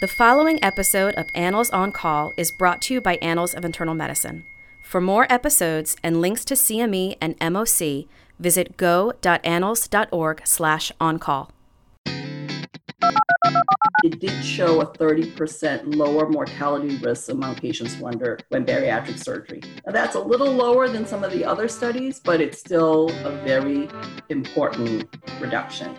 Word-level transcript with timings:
The 0.00 0.06
following 0.06 0.62
episode 0.62 1.14
of 1.14 1.26
Annals 1.34 1.70
on 1.70 1.90
Call 1.90 2.32
is 2.36 2.52
brought 2.52 2.80
to 2.82 2.94
you 2.94 3.00
by 3.00 3.16
Annals 3.16 3.52
of 3.52 3.64
Internal 3.64 3.96
Medicine. 3.96 4.44
For 4.84 5.00
more 5.00 5.26
episodes 5.28 5.96
and 6.04 6.20
links 6.20 6.44
to 6.44 6.54
CME 6.54 7.16
and 7.20 7.36
MOC, 7.40 8.06
visit 8.38 8.76
go.annals.org 8.76 10.42
slash 10.44 10.92
on-call. 11.00 11.50
It 14.04 14.20
did 14.20 14.44
show 14.44 14.82
a 14.82 14.86
30% 14.86 15.96
lower 15.96 16.28
mortality 16.28 16.96
risk 16.98 17.30
among 17.30 17.56
patients 17.56 18.00
under 18.00 18.38
when 18.50 18.64
bariatric 18.64 19.18
surgery. 19.18 19.62
Now 19.84 19.90
that's 19.90 20.14
a 20.14 20.20
little 20.20 20.52
lower 20.52 20.88
than 20.88 21.06
some 21.06 21.24
of 21.24 21.32
the 21.32 21.44
other 21.44 21.66
studies, 21.66 22.20
but 22.20 22.40
it's 22.40 22.60
still 22.60 23.10
a 23.24 23.32
very 23.44 23.88
important 24.28 25.08
reduction. 25.40 25.98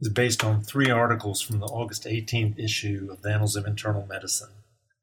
is 0.00 0.08
based 0.10 0.44
on 0.44 0.62
three 0.62 0.90
articles 0.90 1.40
from 1.40 1.58
the 1.58 1.66
August 1.66 2.04
18th 2.04 2.58
issue 2.58 3.08
of 3.10 3.22
the 3.22 3.32
Annals 3.32 3.56
of 3.56 3.66
Internal 3.66 4.06
Medicine. 4.06 4.50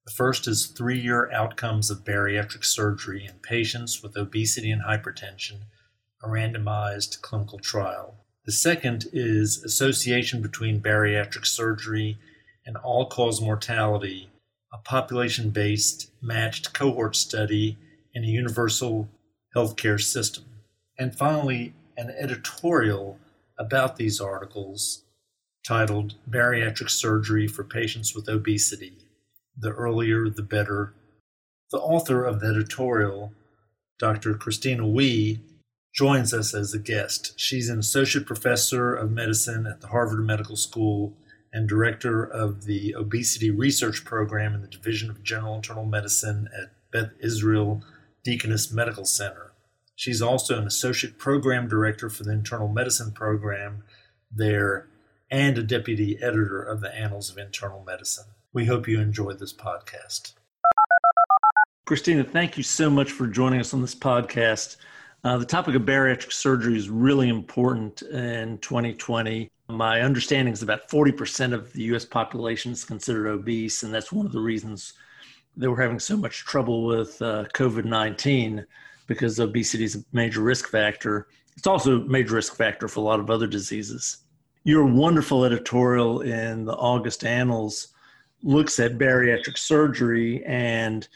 The 0.05 0.11
first 0.11 0.47
is 0.47 0.67
Three 0.67 0.99
Year 0.99 1.31
Outcomes 1.31 1.89
of 1.89 2.03
Bariatric 2.03 2.63
Surgery 2.63 3.25
in 3.25 3.35
Patients 3.39 4.03
with 4.03 4.17
Obesity 4.17 4.69
and 4.69 4.83
Hypertension, 4.83 5.61
a 6.21 6.27
randomized 6.27 7.21
clinical 7.21 7.57
trial. 7.57 8.15
The 8.45 8.51
second 8.51 9.07
is 9.13 9.63
Association 9.63 10.41
between 10.41 10.81
Bariatric 10.81 11.45
Surgery 11.45 12.17
and 12.65 12.77
All 12.77 13.07
Cause 13.07 13.41
Mortality, 13.41 14.29
a 14.73 14.77
population 14.77 15.49
based 15.49 16.11
matched 16.21 16.73
cohort 16.73 17.15
study 17.15 17.77
in 18.13 18.23
a 18.23 18.27
universal 18.27 19.09
healthcare 19.55 20.01
system. 20.01 20.43
And 20.99 21.15
finally, 21.15 21.73
an 21.97 22.13
editorial 22.19 23.17
about 23.57 23.95
these 23.95 24.19
articles 24.19 25.03
titled 25.65 26.15
Bariatric 26.29 26.89
Surgery 26.89 27.47
for 27.47 27.63
Patients 27.63 28.13
with 28.15 28.27
Obesity 28.27 28.97
The 29.57 29.71
Earlier, 29.71 30.29
the 30.29 30.43
Better. 30.43 30.93
The 31.71 31.79
author 31.79 32.23
of 32.23 32.39
the 32.39 32.47
editorial, 32.47 33.33
Dr. 33.97 34.35
Christina 34.35 34.87
Wee, 34.87 35.39
joins 35.93 36.33
us 36.33 36.53
as 36.53 36.73
a 36.73 36.79
guest. 36.79 37.39
She's 37.39 37.69
an 37.69 37.79
associate 37.79 38.25
professor 38.25 38.93
of 38.93 39.11
medicine 39.11 39.65
at 39.67 39.81
the 39.81 39.87
Harvard 39.87 40.25
Medical 40.25 40.55
School 40.55 41.13
and 41.53 41.69
director 41.69 42.23
of 42.23 42.65
the 42.65 42.95
Obesity 42.95 43.51
Research 43.51 44.03
Program 44.03 44.53
in 44.55 44.61
the 44.61 44.67
Division 44.67 45.09
of 45.09 45.23
General 45.23 45.55
Internal 45.55 45.85
Medicine 45.85 46.49
at 46.59 46.71
Beth 46.91 47.11
Israel 47.19 47.83
Deaconess 48.23 48.71
Medical 48.71 49.05
Center. 49.05 49.52
She's 49.95 50.21
also 50.21 50.57
an 50.57 50.65
associate 50.65 51.17
program 51.17 51.67
director 51.67 52.09
for 52.09 52.23
the 52.23 52.31
internal 52.31 52.67
medicine 52.67 53.11
program 53.11 53.83
there 54.31 54.87
and 55.29 55.57
a 55.57 55.63
deputy 55.63 56.17
editor 56.21 56.61
of 56.61 56.81
the 56.81 56.93
Annals 56.93 57.29
of 57.29 57.37
Internal 57.37 57.83
Medicine. 57.83 58.25
We 58.53 58.65
hope 58.65 58.87
you 58.87 58.99
enjoyed 58.99 59.39
this 59.39 59.53
podcast. 59.53 60.33
Christina, 61.85 62.23
thank 62.23 62.57
you 62.57 62.63
so 62.63 62.89
much 62.89 63.11
for 63.11 63.27
joining 63.27 63.59
us 63.59 63.73
on 63.73 63.81
this 63.81 63.95
podcast. 63.95 64.77
Uh, 65.23 65.37
the 65.37 65.45
topic 65.45 65.75
of 65.75 65.83
bariatric 65.83 66.31
surgery 66.31 66.77
is 66.77 66.89
really 66.89 67.29
important 67.29 68.01
in 68.03 68.57
2020. 68.59 69.49
My 69.69 70.01
understanding 70.01 70.53
is 70.53 70.63
about 70.63 70.89
40% 70.89 71.53
of 71.53 71.71
the 71.73 71.83
US 71.93 72.05
population 72.05 72.71
is 72.71 72.83
considered 72.83 73.27
obese, 73.27 73.83
and 73.83 73.93
that's 73.93 74.11
one 74.11 74.25
of 74.25 74.31
the 74.31 74.39
reasons 74.39 74.93
that 75.55 75.69
we're 75.69 75.81
having 75.81 75.99
so 75.99 76.17
much 76.17 76.45
trouble 76.45 76.85
with 76.85 77.21
uh, 77.21 77.45
COVID 77.53 77.85
19 77.85 78.65
because 79.07 79.39
obesity 79.39 79.83
is 79.83 79.95
a 79.95 80.03
major 80.11 80.41
risk 80.41 80.69
factor. 80.69 81.27
It's 81.57 81.67
also 81.67 82.01
a 82.01 82.05
major 82.05 82.35
risk 82.35 82.55
factor 82.55 82.87
for 82.87 82.99
a 82.99 83.03
lot 83.03 83.19
of 83.19 83.29
other 83.29 83.47
diseases. 83.47 84.17
Your 84.63 84.85
wonderful 84.85 85.43
editorial 85.45 86.21
in 86.21 86.65
the 86.65 86.73
August 86.73 87.25
Annals 87.25 87.89
looks 88.43 88.79
at 88.79 88.97
bariatric 88.97 89.57
surgery 89.57 90.43
and 90.45 91.07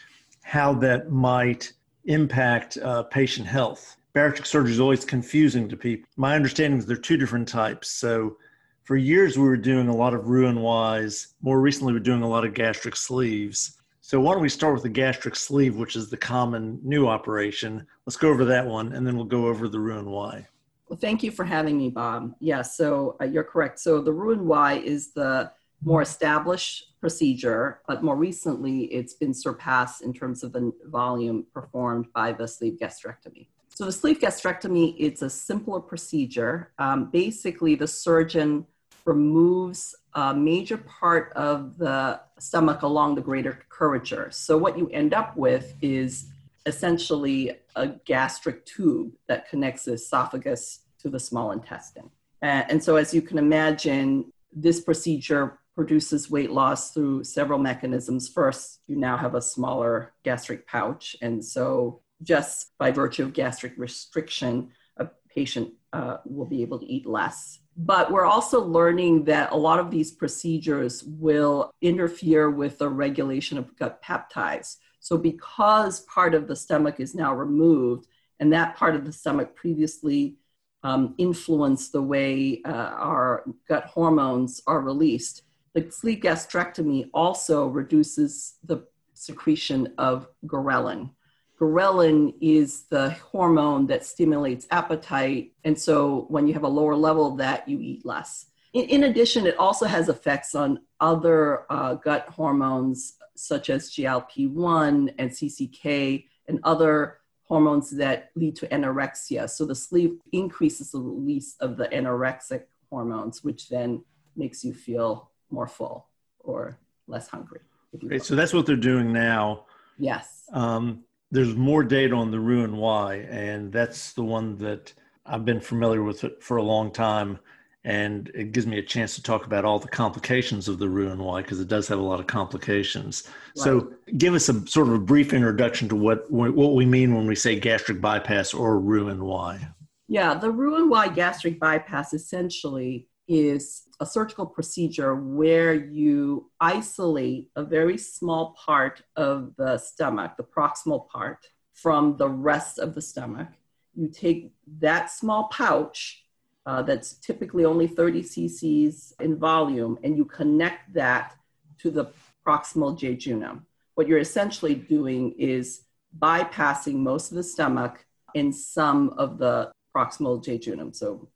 how 0.43 0.73
that 0.73 1.11
might 1.11 1.73
impact 2.05 2.77
uh, 2.77 3.03
patient 3.03 3.47
health. 3.47 3.97
Bariatric 4.15 4.45
surgery 4.45 4.71
is 4.71 4.79
always 4.79 5.05
confusing 5.05 5.69
to 5.69 5.77
people. 5.77 6.09
My 6.17 6.35
understanding 6.35 6.79
is 6.79 6.85
there 6.85 6.97
are 6.97 6.99
two 6.99 7.17
different 7.17 7.47
types. 7.47 7.89
So, 7.89 8.37
for 8.83 8.95
years, 8.95 9.37
we 9.37 9.43
were 9.43 9.57
doing 9.57 9.89
a 9.89 9.95
lot 9.95 10.13
of 10.13 10.27
Roux-en-Y's. 10.27 11.35
More 11.41 11.59
recently, 11.59 11.91
we're 11.91 11.99
doing 11.99 12.21
a 12.21 12.27
lot 12.27 12.45
of 12.45 12.53
gastric 12.53 12.95
sleeves. 12.95 13.76
So 14.07 14.22
why 14.22 14.31
don't 14.31 14.41
we 14.41 14.47
start 14.47 14.73
with 14.73 14.84
the 14.84 14.90
gastric 14.90 15.35
sleeve, 15.35 15.75
which 15.75 15.97
is 15.97 16.09
the 16.09 16.16
common 16.16 16.79
new 16.81 17.09
operation. 17.09 17.85
Let's 18.06 18.16
go 18.16 18.29
over 18.29 18.45
that 18.45 18.66
one, 18.66 18.94
and 18.94 19.06
then 19.06 19.18
we'll 19.18 19.25
go 19.25 19.47
over 19.47 19.68
the 19.68 19.81
Roux-en-Y. 19.81 20.47
Well, 20.88 20.97
thank 20.97 21.23
you 21.23 21.29
for 21.29 21.44
having 21.44 21.78
me, 21.78 21.90
Bob. 21.90 22.34
Yes, 22.40 22.40
yeah, 22.40 22.62
so 22.62 23.17
uh, 23.19 23.25
you're 23.25 23.44
correct. 23.44 23.79
So 23.79 24.00
the 24.00 24.13
Roux-en-Y 24.13 24.75
is 24.75 25.12
the 25.12 25.51
more 25.84 26.01
established 26.01 26.97
procedure, 27.01 27.81
but 27.85 28.01
more 28.01 28.16
recently 28.16 28.84
it's 28.94 29.16
been 29.16 29.34
surpassed 29.34 30.01
in 30.01 30.13
terms 30.13 30.41
of 30.41 30.53
the 30.53 30.72
volume 30.85 31.46
performed 31.53 32.06
by 32.13 32.31
the 32.31 32.47
sleeve 32.47 32.78
gastrectomy. 32.81 33.47
So 33.75 33.84
the 33.84 33.91
sleeve 33.91 34.22
gastrectomy, 34.22 34.96
it's 34.97 35.22
a 35.22 35.29
simpler 35.29 35.81
procedure. 35.81 36.72
Um, 36.79 37.09
basically, 37.12 37.75
the 37.75 37.88
surgeon 37.88 38.67
removes 39.07 39.95
a 40.13 40.34
major 40.35 40.78
part 40.78 41.31
of 41.34 41.78
the 41.78 42.19
stomach 42.40 42.81
along 42.81 43.16
the 43.16 43.22
greater 43.22 43.63
curvature. 43.69 44.29
So 44.31 44.57
what 44.57 44.78
you 44.78 44.90
end 44.90 45.13
up 45.13 45.35
with 45.38 45.73
is 45.81 46.28
essentially 46.66 47.59
a 47.75 47.88
gastric 47.88 48.66
tube 48.66 49.13
that 49.28 49.50
connects 49.50 49.85
the 49.85 49.94
esophagus 49.94 50.81
to 51.00 51.09
the 51.09 51.19
small 51.19 51.51
intestine. 51.51 52.09
And 52.41 52.84
so 52.84 52.97
as 52.97 53.13
you 53.13 53.22
can 53.22 53.38
imagine, 53.38 54.31
this 54.51 54.81
procedure 54.81 55.59
produces 55.75 56.29
weight 56.29 56.51
loss 56.51 56.91
through 56.91 57.23
several 57.23 57.59
mechanisms. 57.59 58.28
First, 58.28 58.79
you 58.88 58.96
now 58.96 59.16
have 59.16 59.35
a 59.35 59.41
smaller 59.41 60.13
gastric 60.23 60.67
pouch. 60.67 61.16
And 61.22 61.44
so 61.44 62.01
just 62.23 62.72
by 62.78 62.91
virtue 62.91 63.23
of 63.23 63.34
gastric 63.34 63.73
restriction, 63.78 64.72
a 64.97 65.07
patient 65.29 65.73
uh, 65.94 66.17
will 66.25 66.47
be 66.47 66.62
able 66.63 66.79
to 66.79 66.85
eat 66.85 67.06
less 67.06 67.59
but 67.77 68.11
we're 68.11 68.25
also 68.25 68.59
learning 68.59 69.23
that 69.25 69.51
a 69.51 69.55
lot 69.55 69.79
of 69.79 69.91
these 69.91 70.11
procedures 70.11 71.03
will 71.03 71.71
interfere 71.81 72.49
with 72.49 72.79
the 72.79 72.89
regulation 72.89 73.57
of 73.57 73.77
gut 73.77 74.01
peptides. 74.01 74.77
So, 74.99 75.15
because 75.17 75.99
part 76.01 76.33
of 76.33 76.47
the 76.47 76.55
stomach 76.55 76.99
is 76.99 77.13
now 77.13 77.35
removed, 77.35 78.07
and 78.39 78.51
that 78.51 78.75
part 78.75 78.95
of 78.95 79.05
the 79.05 79.11
stomach 79.11 79.55
previously 79.55 80.37
um, 80.83 81.13
influenced 81.19 81.91
the 81.91 82.01
way 82.01 82.61
uh, 82.66 82.71
our 82.71 83.43
gut 83.67 83.85
hormones 83.85 84.61
are 84.66 84.81
released, 84.81 85.43
the 85.73 85.91
sleeve 85.91 86.23
gastrectomy 86.23 87.09
also 87.13 87.67
reduces 87.67 88.55
the 88.63 88.87
secretion 89.13 89.93
of 89.97 90.27
ghrelin 90.45 91.11
ghrelin 91.59 92.34
is 92.40 92.84
the 92.84 93.12
hormone 93.12 93.88
that 93.88 94.06
stimulates 94.06 94.68
appetite. 94.72 95.53
And 95.63 95.78
so 95.78 96.25
when 96.29 96.47
you 96.47 96.53
have 96.53 96.63
a 96.63 96.68
lower 96.68 96.95
level 96.95 97.31
of 97.31 97.38
that, 97.40 97.68
you 97.68 97.79
eat 97.79 98.06
less. 98.06 98.45
In, 98.73 98.85
in 98.85 99.03
addition, 99.03 99.47
it 99.47 99.57
also 99.57 99.85
has 99.85 100.09
effects 100.09 100.53
on 100.53 100.79
other 101.00 101.66
uh, 101.72 101.96
gut 101.96 102.28
hormones 102.29 103.13
such 103.35 103.70
as 103.70 103.91
GLP 103.91 104.52
1 104.52 105.11
and 105.17 105.29
CCK 105.31 106.26
and 106.47 106.59
other 106.64 107.17
hormones 107.43 107.91
that 107.91 108.31
lead 108.35 108.55
to 108.58 108.67
anorexia. 108.67 109.49
So 109.49 109.66
the 109.66 109.76
sleeve 109.76 110.17
increases 110.31 110.91
the 110.91 110.99
release 110.99 111.55
of 111.59 111.78
the 111.78 111.87
anorexic 111.87 112.64
hormones, 112.90 113.43
which 113.43 113.70
then 113.70 114.03
makes 114.35 114.64
you 114.64 114.73
feel 114.73 115.31
more 115.49 115.67
full 115.67 116.08
or 116.40 116.78
less 117.08 117.28
hungry. 117.28 117.61
Great. 117.97 118.23
So 118.23 118.35
that's 118.35 118.53
what 118.53 118.66
they're 118.66 118.76
doing 118.76 119.14
now. 119.14 119.66
Yes. 119.97 120.43
Um, 120.53 121.03
there's 121.32 121.56
more 121.56 121.84
data 121.84 122.16
on 122.16 122.32
the 122.32 122.40
Roux-en-Y, 122.40 123.16
and 123.29 123.72
that's 123.72 124.14
the 124.14 124.24
one 124.24 124.58
that 124.58 124.94
I've 125.26 125.46
been 125.46 125.59
familiar 125.59 126.03
with 126.03 126.24
for 126.41 126.58
a 126.58 126.64
long 126.64 126.91
time. 126.91 127.40
And 127.84 128.29
it 128.34 128.52
gives 128.52 128.68
me 128.68 128.79
a 128.79 128.84
chance 128.84 129.16
to 129.16 129.24
talk 129.24 129.46
about 129.46 129.64
all 129.64 129.79
the 129.79 129.88
complications 129.88 130.68
of 130.68 130.78
the 130.78 130.90
Roux-en-Y 130.90 131.41
because 131.41 131.62
it 131.62 131.70
does 131.70 131.88
have 131.88 132.00
a 132.00 132.03
lot 132.03 132.20
of 132.20 132.28
complications. 132.28 133.24
Right. 133.56 133.64
So, 133.64 133.94
give 134.18 134.34
us 134.34 134.50
a 134.50 134.68
sort 134.68 134.90
of 134.90 134.96
a 134.96 135.00
brief 135.00 135.32
introduction 135.32 135.88
to 135.90 135.96
what 135.96 136.29
what 136.29 136.74
we 136.74 136.85
mean 136.85 137.16
when 137.16 137.28
we 137.28 137.35
say 137.35 137.58
gastric 137.58 138.02
bypass 138.02 138.53
or 138.53 138.78
Roux-en-Y. 138.79 139.70
Yeah, 140.09 140.34
the 140.34 140.52
Roux-en-Y 140.52 141.09
gastric 141.09 141.59
bypass 141.59 142.14
essentially 142.14 143.08
is 143.28 143.84
a 144.00 144.06
surgical 144.06 144.46
procedure 144.46 145.16
where 145.16 145.74
you 145.74 146.50
isolate 146.59 147.50
a 147.56 147.64
very 147.64 147.97
small 147.97 148.56
part 148.64 149.02
of 149.16 149.56
the 149.58 149.78
stomach, 149.78 150.38
the 150.38 150.44
proximal 150.44 151.08
part, 151.09 151.47
from 151.74 152.18
the 152.18 152.29
rest 152.29 152.79
of 152.79 152.96
the 152.96 153.02
stomach. 153.02 153.50
You 153.96 154.08
take 154.08 154.53
that 154.79 155.12
small 155.12 155.50
pouch 155.50 156.24
uh, 156.66 156.82
that's 156.82 157.14
typically 157.16 157.66
only 157.66 157.88
30 157.88 158.24
cc's 158.24 159.14
in 159.20 159.38
volume, 159.38 159.97
and 160.03 160.18
you 160.18 160.26
connect 160.26 160.94
that 160.94 161.35
to 161.79 161.90
the 161.90 162.06
proximal 162.46 162.97
jejunum. 162.97 163.62
What 163.96 164.08
you're 164.08 164.20
essentially 164.20 164.76
doing 164.76 165.32
is 165.38 165.82
bypassing 166.18 166.96
most 166.96 167.32
of 167.32 167.38
the 167.38 167.44
stomach 167.44 168.06
and 168.35 168.53
some 168.53 169.09
of 169.18 169.38
the 169.38 169.72
proximal 169.96 170.44
jejunum. 170.44 170.96
So 170.96 171.29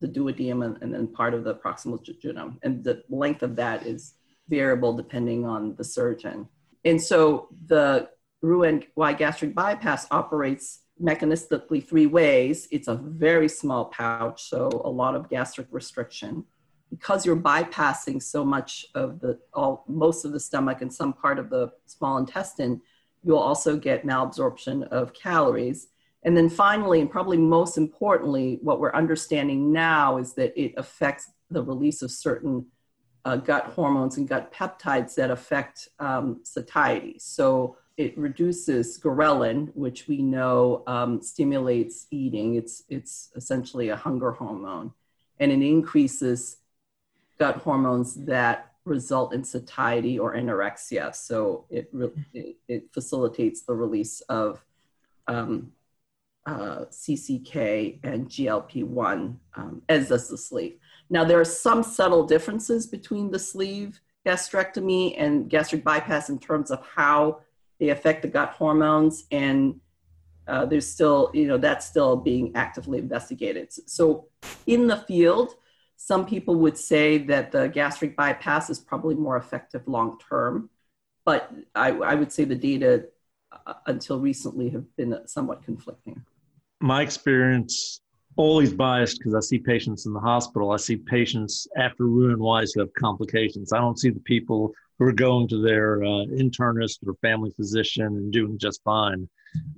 the 0.00 0.08
duodenum 0.08 0.64
and, 0.64 0.78
and 0.82 0.94
then 0.94 1.06
part 1.08 1.34
of 1.34 1.44
the 1.44 1.54
proximal 1.54 2.02
jejunum. 2.04 2.58
And 2.62 2.84
the 2.84 3.02
length 3.08 3.42
of 3.42 3.56
that 3.56 3.86
is 3.86 4.14
variable 4.48 4.92
depending 4.92 5.44
on 5.44 5.74
the 5.76 5.84
surgeon. 5.84 6.48
And 6.84 7.00
so 7.00 7.48
the 7.66 8.10
Roux-en-Y 8.42 9.12
gastric 9.14 9.54
bypass 9.54 10.06
operates 10.10 10.80
mechanistically 11.02 11.86
three 11.86 12.06
ways. 12.06 12.68
It's 12.70 12.88
a 12.88 12.94
very 12.94 13.48
small 13.48 13.86
pouch, 13.86 14.44
so 14.44 14.68
a 14.84 14.90
lot 14.90 15.14
of 15.14 15.28
gastric 15.28 15.68
restriction. 15.70 16.44
Because 16.90 17.26
you're 17.26 17.36
bypassing 17.36 18.22
so 18.22 18.44
much 18.44 18.86
of 18.94 19.18
the, 19.20 19.38
all, 19.52 19.84
most 19.88 20.24
of 20.24 20.32
the 20.32 20.38
stomach 20.38 20.82
and 20.82 20.92
some 20.92 21.12
part 21.12 21.38
of 21.38 21.50
the 21.50 21.72
small 21.86 22.18
intestine, 22.18 22.80
you'll 23.24 23.38
also 23.38 23.76
get 23.76 24.06
malabsorption 24.06 24.86
of 24.88 25.12
calories. 25.12 25.88
And 26.26 26.36
then 26.36 26.48
finally, 26.48 27.00
and 27.00 27.08
probably 27.08 27.38
most 27.38 27.78
importantly, 27.78 28.58
what 28.60 28.80
we're 28.80 28.92
understanding 28.92 29.72
now 29.72 30.18
is 30.18 30.34
that 30.34 30.52
it 30.60 30.74
affects 30.76 31.30
the 31.50 31.62
release 31.62 32.02
of 32.02 32.10
certain 32.10 32.66
uh, 33.24 33.36
gut 33.36 33.66
hormones 33.66 34.16
and 34.16 34.28
gut 34.28 34.52
peptides 34.52 35.14
that 35.14 35.30
affect 35.30 35.88
um, 36.00 36.40
satiety. 36.42 37.16
So 37.20 37.76
it 37.96 38.18
reduces 38.18 38.98
ghrelin, 38.98 39.70
which 39.74 40.08
we 40.08 40.20
know 40.20 40.82
um, 40.88 41.22
stimulates 41.22 42.08
eating. 42.10 42.56
It's, 42.56 42.82
it's 42.88 43.30
essentially 43.36 43.90
a 43.90 43.96
hunger 43.96 44.32
hormone. 44.32 44.92
And 45.38 45.52
it 45.52 45.62
increases 45.62 46.56
gut 47.38 47.58
hormones 47.58 48.16
that 48.26 48.72
result 48.84 49.32
in 49.32 49.44
satiety 49.44 50.18
or 50.18 50.34
anorexia. 50.34 51.14
So 51.14 51.66
it, 51.70 51.88
re- 51.92 52.10
it, 52.34 52.56
it, 52.66 52.92
facilitates 52.92 53.62
the 53.62 53.74
release 53.74 54.22
of 54.22 54.64
um, 55.28 55.72
uh, 56.46 56.84
CCK 56.90 57.98
and 58.04 58.28
GLP-1, 58.28 59.36
um, 59.56 59.82
as 59.88 60.08
does 60.08 60.28
the 60.28 60.38
sleeve. 60.38 60.78
Now, 61.10 61.24
there 61.24 61.40
are 61.40 61.44
some 61.44 61.82
subtle 61.82 62.24
differences 62.24 62.86
between 62.86 63.30
the 63.30 63.38
sleeve 63.38 64.00
gastrectomy 64.24 65.14
and 65.18 65.50
gastric 65.50 65.84
bypass 65.84 66.30
in 66.30 66.38
terms 66.38 66.70
of 66.70 66.84
how 66.86 67.40
they 67.78 67.90
affect 67.90 68.22
the 68.22 68.28
gut 68.28 68.50
hormones, 68.50 69.26
and 69.30 69.80
uh, 70.48 70.64
there's 70.64 70.88
still, 70.88 71.30
you 71.34 71.46
know, 71.48 71.58
that's 71.58 71.86
still 71.86 72.16
being 72.16 72.52
actively 72.54 72.98
investigated. 72.98 73.72
So, 73.88 74.28
in 74.66 74.86
the 74.86 74.98
field, 74.98 75.54
some 75.96 76.26
people 76.26 76.54
would 76.56 76.78
say 76.78 77.18
that 77.18 77.52
the 77.52 77.68
gastric 77.68 78.16
bypass 78.16 78.70
is 78.70 78.78
probably 78.78 79.16
more 79.16 79.36
effective 79.36 79.86
long 79.88 80.18
term, 80.28 80.70
but 81.24 81.52
I, 81.74 81.90
I 81.90 82.14
would 82.14 82.32
say 82.32 82.44
the 82.44 82.54
data 82.54 83.06
uh, 83.66 83.74
until 83.86 84.20
recently 84.20 84.70
have 84.70 84.84
been 84.96 85.18
somewhat 85.26 85.64
conflicting 85.64 86.24
my 86.80 87.02
experience 87.02 88.00
always 88.36 88.72
biased 88.72 89.18
because 89.18 89.34
I 89.34 89.40
see 89.40 89.58
patients 89.58 90.06
in 90.06 90.12
the 90.12 90.20
hospital. 90.20 90.70
I 90.70 90.76
see 90.76 90.96
patients 90.96 91.66
after 91.76 92.04
Roux-en-Ys 92.04 92.72
who 92.72 92.80
have 92.80 92.92
complications. 92.94 93.72
I 93.72 93.78
don't 93.78 93.98
see 93.98 94.10
the 94.10 94.20
people 94.20 94.72
who 94.98 95.06
are 95.06 95.12
going 95.12 95.48
to 95.48 95.62
their 95.62 96.02
uh, 96.02 96.26
internist 96.36 96.98
or 97.06 97.14
family 97.22 97.50
physician 97.56 98.06
and 98.06 98.32
doing 98.32 98.58
just 98.58 98.82
fine. 98.84 99.28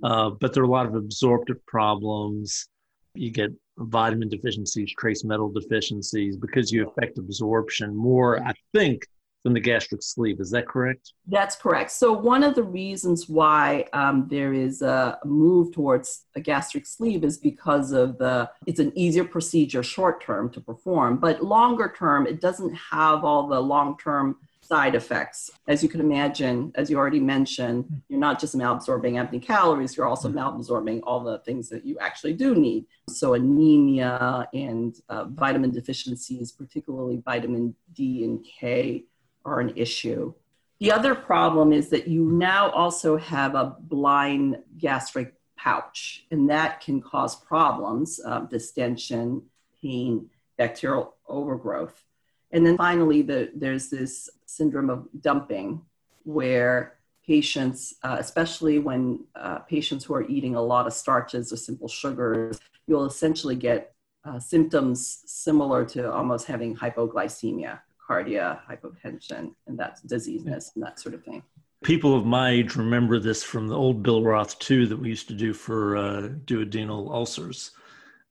Uh, 0.03 0.31
but 0.31 0.53
there 0.53 0.63
are 0.63 0.67
a 0.67 0.71
lot 0.71 0.87
of 0.87 0.95
absorptive 0.97 1.65
problems. 1.67 2.69
You 3.15 3.31
get 3.31 3.53
vitamin 3.79 4.29
deficiencies, 4.29 4.93
trace 4.99 5.25
metal 5.25 5.51
deficiencies 5.51 6.37
because 6.37 6.73
you 6.73 6.89
affect 6.89 7.19
absorption 7.19 7.95
more, 7.95 8.43
I 8.43 8.55
think, 8.75 9.07
than 9.45 9.53
the 9.53 9.61
gastric 9.61 10.03
sleeve. 10.03 10.41
Is 10.41 10.51
that 10.51 10.67
correct? 10.67 11.13
That's 11.27 11.57
correct. 11.57 11.91
So, 11.91 12.13
one 12.13 12.43
of 12.43 12.55
the 12.55 12.63
reasons 12.63 13.29
why 13.29 13.87
um, 13.93 14.27
there 14.29 14.53
is 14.53 14.83
a 14.83 15.19
move 15.25 15.73
towards 15.73 16.25
a 16.35 16.41
gastric 16.41 16.87
sleeve 16.87 17.25
is 17.25 17.39
because 17.39 17.93
of 17.93 18.19
the, 18.19 18.51
it's 18.67 18.81
an 18.81 18.93
easier 18.97 19.25
procedure 19.25 19.83
short 19.83 20.23
term 20.23 20.51
to 20.51 20.61
perform, 20.61 21.19
but 21.19 21.43
longer 21.43 21.95
term, 21.97 22.27
it 22.27 22.41
doesn't 22.41 22.75
have 22.75 23.25
all 23.25 23.47
the 23.47 23.61
long 23.61 23.97
term 23.99 24.37
side 24.61 24.95
effects. 24.95 25.51
As 25.67 25.83
you 25.83 25.89
can 25.89 26.01
imagine, 26.01 26.73
as 26.75 26.91
you 26.91 26.99
already 26.99 27.21
mentioned, 27.21 28.03
you're 28.09 28.21
not 28.21 28.39
just 28.39 28.57
malabsorbing 28.57 29.17
empty 29.17 29.41
calories, 29.41 29.97
you're 29.97 30.07
also 30.07 30.29
malabsorbing 30.29 31.01
all 31.05 31.21
the 31.21 31.39
things 31.39 31.71
that 31.71 31.87
you 31.87 31.97
actually 32.01 32.35
do 32.35 32.55
need. 32.55 32.85
So, 33.09 33.35
anemia 33.35 34.49
and 34.53 34.95
uh, 35.09 35.25
vitamin 35.25 35.71
deficiencies, 35.71 36.53
particularly 36.53 37.23
vitamin 37.25 37.75
D 37.95 38.25
and 38.25 38.45
K, 38.45 39.05
are 39.49 39.61
an 39.61 39.73
issue. 39.77 40.33
The 40.81 40.93
other 40.93 41.15
problem 41.15 41.73
is 41.73 41.89
that 41.89 42.07
you 42.07 42.25
now 42.31 42.71
also 42.71 43.17
have 43.17 43.55
a 43.55 43.77
blind 43.81 44.59
gastric 44.77 45.35
pouch, 45.57 46.27
and 46.31 46.49
that 46.51 46.81
can 46.81 47.01
cause 47.01 47.35
problems 47.35 48.21
uh, 48.25 48.41
distension, 48.41 49.43
pain, 49.83 50.31
bacterial 50.57 51.15
overgrowth. 51.27 52.05
And 52.53 52.65
then 52.65 52.77
finally, 52.77 53.23
the, 53.23 53.51
there's 53.55 53.91
this 53.91 54.31
syndrome 54.47 54.89
of 54.89 55.09
dumping 55.21 55.83
where 56.25 56.95
patients, 57.27 57.95
uh, 58.03 58.17
especially 58.19 58.79
when 58.79 59.25
uh, 59.35 59.59
patients 59.61 60.05
who 60.05 60.15
are 60.15 60.27
eating 60.29 60.55
a 60.55 60.63
lot 60.63 60.87
of 60.87 60.93
starches 60.93 61.53
or 61.53 61.57
simple 61.57 61.89
sugars, 61.89 62.59
you'll 62.87 63.05
essentially 63.05 63.57
get 63.57 63.95
uh, 64.25 64.39
symptoms 64.39 65.23
similar 65.27 65.85
to 65.85 66.11
almost 66.11 66.47
having 66.47 66.77
hypoglycemia 66.77 67.81
cardia, 68.09 68.61
hypotension, 68.69 69.53
and 69.67 69.79
that 69.79 69.99
diseaseness 70.07 70.73
and 70.75 70.85
that 70.85 70.99
sort 70.99 71.15
of 71.15 71.23
thing. 71.25 71.43
People 71.85 72.17
of 72.17 72.27
my 72.27 72.51
age 72.51 72.75
remember 72.75 73.19
this 73.19 73.45
from 73.45 73.69
the 73.69 73.77
old 73.77 74.03
Billroth 74.03 74.59
2 74.59 74.87
that 74.87 74.97
we 74.97 75.09
used 75.09 75.29
to 75.29 75.35
do 75.35 75.53
for 75.53 75.97
uh, 75.97 76.29
duodenal 76.45 77.13
ulcers. 77.13 77.73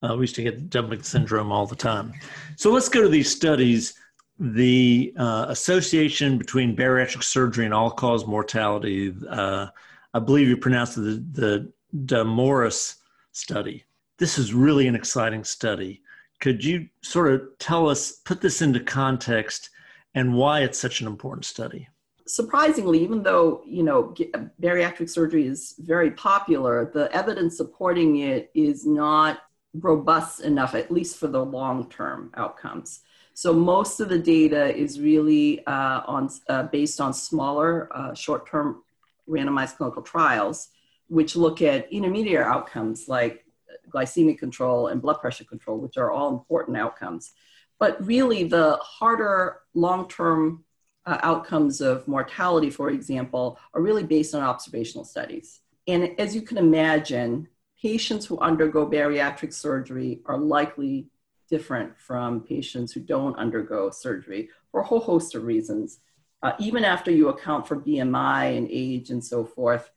Uh, 0.03 0.15
we 0.15 0.21
used 0.21 0.35
to 0.35 0.43
get 0.43 0.69
dumping 0.69 1.01
syndrome 1.01 1.51
all 1.51 1.65
the 1.65 1.75
time. 1.75 2.13
So 2.55 2.71
let's 2.71 2.89
go 2.89 3.01
to 3.01 3.09
these 3.09 3.31
studies. 3.31 3.95
The 4.39 5.13
uh, 5.17 5.45
association 5.49 6.37
between 6.37 6.75
bariatric 6.75 7.23
surgery 7.23 7.65
and 7.65 7.73
all 7.73 7.89
cause 7.89 8.27
mortality, 8.27 9.15
uh, 9.29 9.67
I 10.13 10.19
believe 10.19 10.47
you 10.47 10.57
pronounced 10.57 10.97
it 10.97 11.33
the, 11.33 11.71
the 11.93 12.23
Morris 12.23 12.97
study. 13.31 13.85
This 14.19 14.37
is 14.37 14.53
really 14.53 14.87
an 14.87 14.95
exciting 14.95 15.43
study. 15.43 16.01
Could 16.39 16.63
you 16.63 16.87
sort 17.01 17.33
of 17.33 17.41
tell 17.59 17.89
us, 17.89 18.11
put 18.11 18.41
this 18.41 18.61
into 18.61 18.79
context, 18.79 19.69
and 20.13 20.35
why 20.35 20.61
it's 20.61 20.79
such 20.79 21.01
an 21.01 21.07
important 21.07 21.45
study? 21.45 21.87
Surprisingly, 22.25 23.01
even 23.01 23.23
though 23.23 23.61
you 23.65 23.83
know 23.83 24.13
bariatric 24.61 25.09
surgery 25.09 25.47
is 25.47 25.75
very 25.79 26.11
popular, 26.11 26.91
the 26.93 27.11
evidence 27.15 27.57
supporting 27.57 28.17
it 28.17 28.51
is 28.53 28.85
not 28.85 29.39
robust 29.73 30.41
enough, 30.41 30.75
at 30.75 30.91
least 30.91 31.17
for 31.17 31.27
the 31.27 31.43
long-term 31.43 32.31
outcomes. 32.35 33.01
So 33.33 33.53
most 33.53 33.99
of 33.99 34.09
the 34.09 34.17
data 34.17 34.75
is 34.75 34.99
really 34.99 35.65
uh, 35.67 36.01
on 36.07 36.29
uh, 36.49 36.63
based 36.63 36.99
on 36.99 37.13
smaller, 37.13 37.87
uh, 37.95 38.13
short-term 38.13 38.83
randomized 39.29 39.77
clinical 39.77 40.01
trials, 40.01 40.69
which 41.07 41.35
look 41.35 41.61
at 41.61 41.91
intermediate 41.91 42.41
outcomes 42.41 43.07
like 43.07 43.45
glycemic 43.89 44.37
control 44.37 44.87
and 44.87 45.01
blood 45.01 45.19
pressure 45.19 45.43
control, 45.43 45.79
which 45.79 45.97
are 45.97 46.11
all 46.11 46.29
important 46.29 46.77
outcomes. 46.77 47.31
But 47.79 48.03
really, 48.05 48.43
the 48.43 48.77
harder 48.81 49.59
long 49.73 50.07
term 50.07 50.63
uh, 51.05 51.19
outcomes 51.21 51.79
of 51.79 52.07
mortality, 52.07 52.69
for 52.69 52.89
example, 52.89 53.59
are 53.73 53.81
really 53.81 54.03
based 54.03 54.35
on 54.35 54.41
observational 54.41 55.05
studies. 55.05 55.61
And 55.87 56.19
as 56.19 56.35
you 56.35 56.41
can 56.41 56.57
imagine, 56.57 57.47
patients 57.81 58.25
who 58.25 58.39
undergo 58.39 58.85
bariatric 58.85 59.53
surgery 59.53 60.21
are 60.25 60.37
likely 60.37 61.07
different 61.49 61.97
from 61.97 62.41
patients 62.41 62.91
who 62.91 62.99
don't 62.99 63.37
undergo 63.37 63.89
surgery 63.89 64.49
for 64.71 64.81
a 64.81 64.83
whole 64.83 64.99
host 64.99 65.33
of 65.35 65.43
reasons. 65.43 65.99
Uh, 66.43 66.51
even 66.59 66.83
after 66.83 67.09
you 67.09 67.29
account 67.29 67.67
for 67.67 67.77
BMI 67.77 68.57
and 68.57 68.67
age 68.69 69.09
and 69.09 69.23
so 69.23 69.45
forth, 69.45 69.89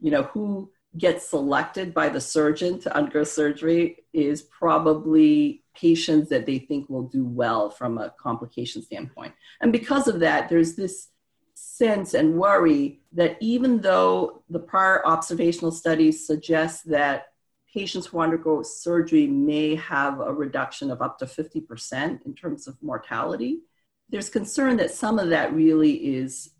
you 0.00 0.10
know, 0.10 0.24
who 0.24 0.70
get 0.98 1.22
selected 1.22 1.92
by 1.92 2.08
the 2.08 2.20
surgeon 2.20 2.78
to 2.80 2.96
undergo 2.96 3.24
surgery 3.24 4.04
is 4.12 4.42
probably 4.42 5.64
patients 5.74 6.28
that 6.30 6.46
they 6.46 6.58
think 6.58 6.88
will 6.88 7.02
do 7.02 7.24
well 7.24 7.70
from 7.70 7.98
a 7.98 8.14
complication 8.18 8.82
standpoint. 8.82 9.34
And 9.60 9.72
because 9.72 10.08
of 10.08 10.20
that, 10.20 10.48
there's 10.48 10.74
this 10.74 11.08
sense 11.54 12.14
and 12.14 12.34
worry 12.34 13.00
that 13.12 13.36
even 13.40 13.80
though 13.80 14.42
the 14.48 14.58
prior 14.58 15.06
observational 15.06 15.72
studies 15.72 16.26
suggest 16.26 16.88
that 16.88 17.26
patients 17.76 18.06
who 18.06 18.20
undergo 18.20 18.62
surgery 18.62 19.26
may 19.26 19.74
have 19.74 20.20
a 20.20 20.32
reduction 20.32 20.90
of 20.90 21.02
up 21.02 21.18
to 21.18 21.26
50% 21.26 22.24
in 22.24 22.34
terms 22.34 22.66
of 22.66 22.82
mortality. 22.82 23.60
There's 24.08 24.30
concern 24.30 24.78
that 24.78 24.92
some 24.92 25.18
of 25.18 25.28
that 25.28 25.52
really 25.52 25.92
is 25.92 26.52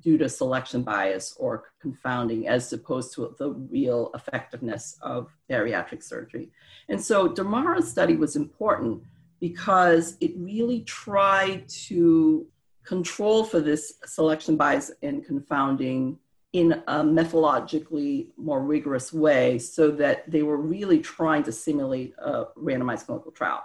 due 0.00 0.18
to 0.18 0.28
selection 0.28 0.82
bias 0.82 1.34
or 1.38 1.64
confounding 1.80 2.48
as 2.48 2.72
opposed 2.72 3.14
to 3.14 3.34
the 3.38 3.50
real 3.50 4.10
effectiveness 4.14 4.98
of 5.02 5.30
bariatric 5.50 6.02
surgery. 6.02 6.50
And 6.88 7.02
so 7.02 7.28
Doumouras's 7.28 7.90
study 7.90 8.16
was 8.16 8.36
important 8.36 9.02
because 9.40 10.16
it 10.20 10.32
really 10.36 10.80
tried 10.82 11.68
to 11.68 12.46
control 12.84 13.44
for 13.44 13.60
this 13.60 13.94
selection 14.04 14.56
bias 14.56 14.90
and 15.02 15.24
confounding 15.24 16.18
in 16.52 16.72
a 16.86 17.02
methodologically 17.02 18.28
more 18.36 18.62
rigorous 18.62 19.12
way 19.12 19.58
so 19.58 19.90
that 19.90 20.30
they 20.30 20.42
were 20.42 20.56
really 20.56 21.00
trying 21.00 21.42
to 21.42 21.50
simulate 21.50 22.14
a 22.18 22.44
randomized 22.56 23.06
clinical 23.06 23.32
trial. 23.32 23.64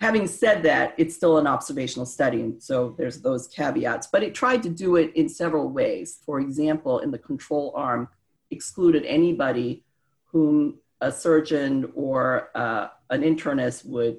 Having 0.00 0.28
said 0.28 0.62
that, 0.62 0.94
it's 0.96 1.14
still 1.14 1.36
an 1.36 1.46
observational 1.46 2.06
study, 2.06 2.40
and 2.40 2.62
so 2.62 2.94
there's 2.96 3.20
those 3.20 3.46
caveats, 3.48 4.06
but 4.06 4.22
it 4.22 4.34
tried 4.34 4.62
to 4.62 4.70
do 4.70 4.96
it 4.96 5.14
in 5.14 5.28
several 5.28 5.68
ways. 5.68 6.20
For 6.24 6.40
example, 6.40 7.00
in 7.00 7.10
the 7.10 7.18
control 7.18 7.74
arm, 7.76 8.08
excluded 8.50 9.04
anybody 9.04 9.84
whom 10.24 10.78
a 11.02 11.12
surgeon 11.12 11.92
or 11.94 12.50
uh, 12.54 12.88
an 13.10 13.22
internist 13.22 13.84
would 13.86 14.18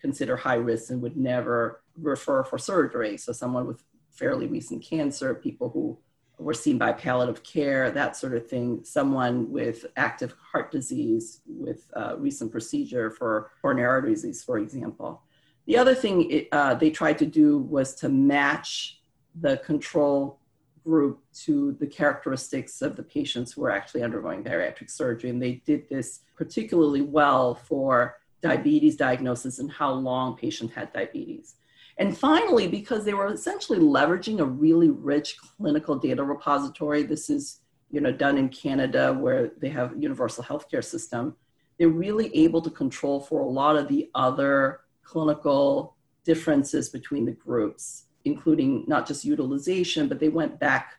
consider 0.00 0.36
high 0.36 0.54
risk 0.54 0.90
and 0.90 1.02
would 1.02 1.16
never 1.16 1.82
refer 2.00 2.44
for 2.44 2.58
surgery. 2.58 3.16
So, 3.16 3.32
someone 3.32 3.66
with 3.66 3.82
fairly 4.12 4.46
recent 4.46 4.82
cancer, 4.82 5.34
people 5.34 5.70
who 5.70 5.98
were 6.38 6.54
seen 6.54 6.78
by 6.78 6.92
palliative 6.92 7.42
care, 7.42 7.90
that 7.90 8.16
sort 8.16 8.34
of 8.34 8.48
thing, 8.48 8.84
someone 8.84 9.50
with 9.50 9.86
active 9.96 10.34
heart 10.52 10.70
disease 10.70 11.40
with 11.58 11.86
uh, 11.94 12.14
recent 12.18 12.52
procedure 12.52 13.10
for 13.10 13.50
coronary 13.60 14.10
disease, 14.10 14.42
for 14.42 14.58
example. 14.58 15.22
The 15.66 15.76
other 15.76 15.94
thing 15.94 16.30
it, 16.30 16.48
uh, 16.52 16.74
they 16.74 16.90
tried 16.90 17.18
to 17.18 17.26
do 17.26 17.58
was 17.58 17.94
to 17.96 18.08
match 18.08 19.00
the 19.40 19.58
control 19.58 20.38
group 20.84 21.20
to 21.34 21.72
the 21.80 21.86
characteristics 21.86 22.80
of 22.80 22.94
the 22.94 23.02
patients 23.02 23.52
who 23.52 23.62
were 23.62 23.72
actually 23.72 24.02
undergoing 24.02 24.44
bariatric 24.44 24.88
surgery. 24.88 25.30
And 25.30 25.42
they 25.42 25.54
did 25.66 25.88
this 25.88 26.20
particularly 26.36 27.02
well 27.02 27.54
for 27.54 28.18
diabetes 28.40 28.96
diagnosis 28.96 29.58
and 29.58 29.70
how 29.70 29.90
long 29.92 30.36
patient 30.36 30.70
had 30.72 30.92
diabetes. 30.92 31.56
And 31.98 32.16
finally, 32.16 32.68
because 32.68 33.04
they 33.04 33.14
were 33.14 33.32
essentially 33.32 33.78
leveraging 33.78 34.40
a 34.40 34.44
really 34.44 34.90
rich 34.90 35.36
clinical 35.56 35.96
data 35.96 36.22
repository, 36.22 37.02
this 37.02 37.30
is 37.30 37.60
you 37.90 38.00
know 38.00 38.12
done 38.12 38.36
in 38.36 38.48
Canada 38.48 39.14
where 39.14 39.52
they 39.58 39.70
have 39.70 39.94
universal 39.98 40.44
healthcare 40.44 40.84
system, 40.84 41.34
they're 41.78 41.88
really 41.88 42.34
able 42.34 42.62
to 42.62 42.70
control 42.70 43.20
for 43.20 43.40
a 43.40 43.48
lot 43.48 43.76
of 43.76 43.88
the 43.88 44.10
other 44.14 44.80
clinical 45.02 45.96
differences 46.24 46.88
between 46.88 47.24
the 47.24 47.32
groups, 47.32 48.04
including 48.24 48.84
not 48.86 49.06
just 49.06 49.24
utilization, 49.24 50.08
but 50.08 50.18
they 50.18 50.28
went 50.28 50.58
back 50.58 50.94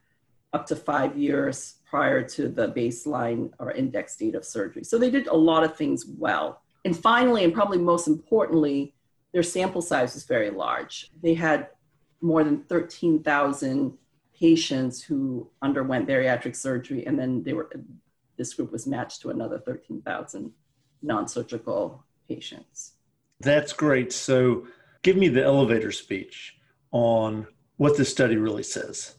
up 0.53 0.65
to 0.65 0.75
five 0.75 1.17
years 1.17 1.75
prior 1.85 2.23
to 2.23 2.47
the 2.47 2.69
baseline 2.69 3.51
or 3.59 3.71
index 3.71 4.15
date 4.15 4.35
of 4.35 4.45
surgery. 4.45 4.83
So 4.83 4.97
they 4.97 5.09
did 5.09 5.27
a 5.27 5.35
lot 5.35 5.63
of 5.63 5.75
things 5.75 6.05
well. 6.05 6.61
And 6.85 6.97
finally, 6.97 7.43
and 7.43 7.53
probably 7.53 7.79
most 7.79 8.07
importantly, 8.07 8.93
their 9.33 9.43
sample 9.43 9.81
size 9.81 10.13
was 10.13 10.23
very 10.23 10.49
large. 10.49 11.09
They 11.21 11.33
had 11.33 11.67
more 12.21 12.43
than 12.43 12.63
13,000 12.63 13.93
patients 14.39 15.03
who 15.03 15.49
underwent 15.61 16.07
bariatric 16.07 16.55
surgery, 16.55 17.05
and 17.05 17.19
then 17.19 17.43
they 17.43 17.53
were 17.53 17.69
this 18.37 18.53
group 18.53 18.71
was 18.71 18.85
matched 18.85 19.21
to 19.21 19.31
another 19.31 19.57
13,000 19.57 20.51
non-surgical 21.01 22.03
patients. 22.27 22.93
That's 23.39 23.73
great. 23.73 24.11
So, 24.11 24.67
give 25.03 25.17
me 25.17 25.27
the 25.27 25.43
elevator 25.43 25.91
speech 25.91 26.55
on 26.91 27.47
what 27.77 27.97
this 27.97 28.09
study 28.09 28.37
really 28.37 28.63
says. 28.63 29.15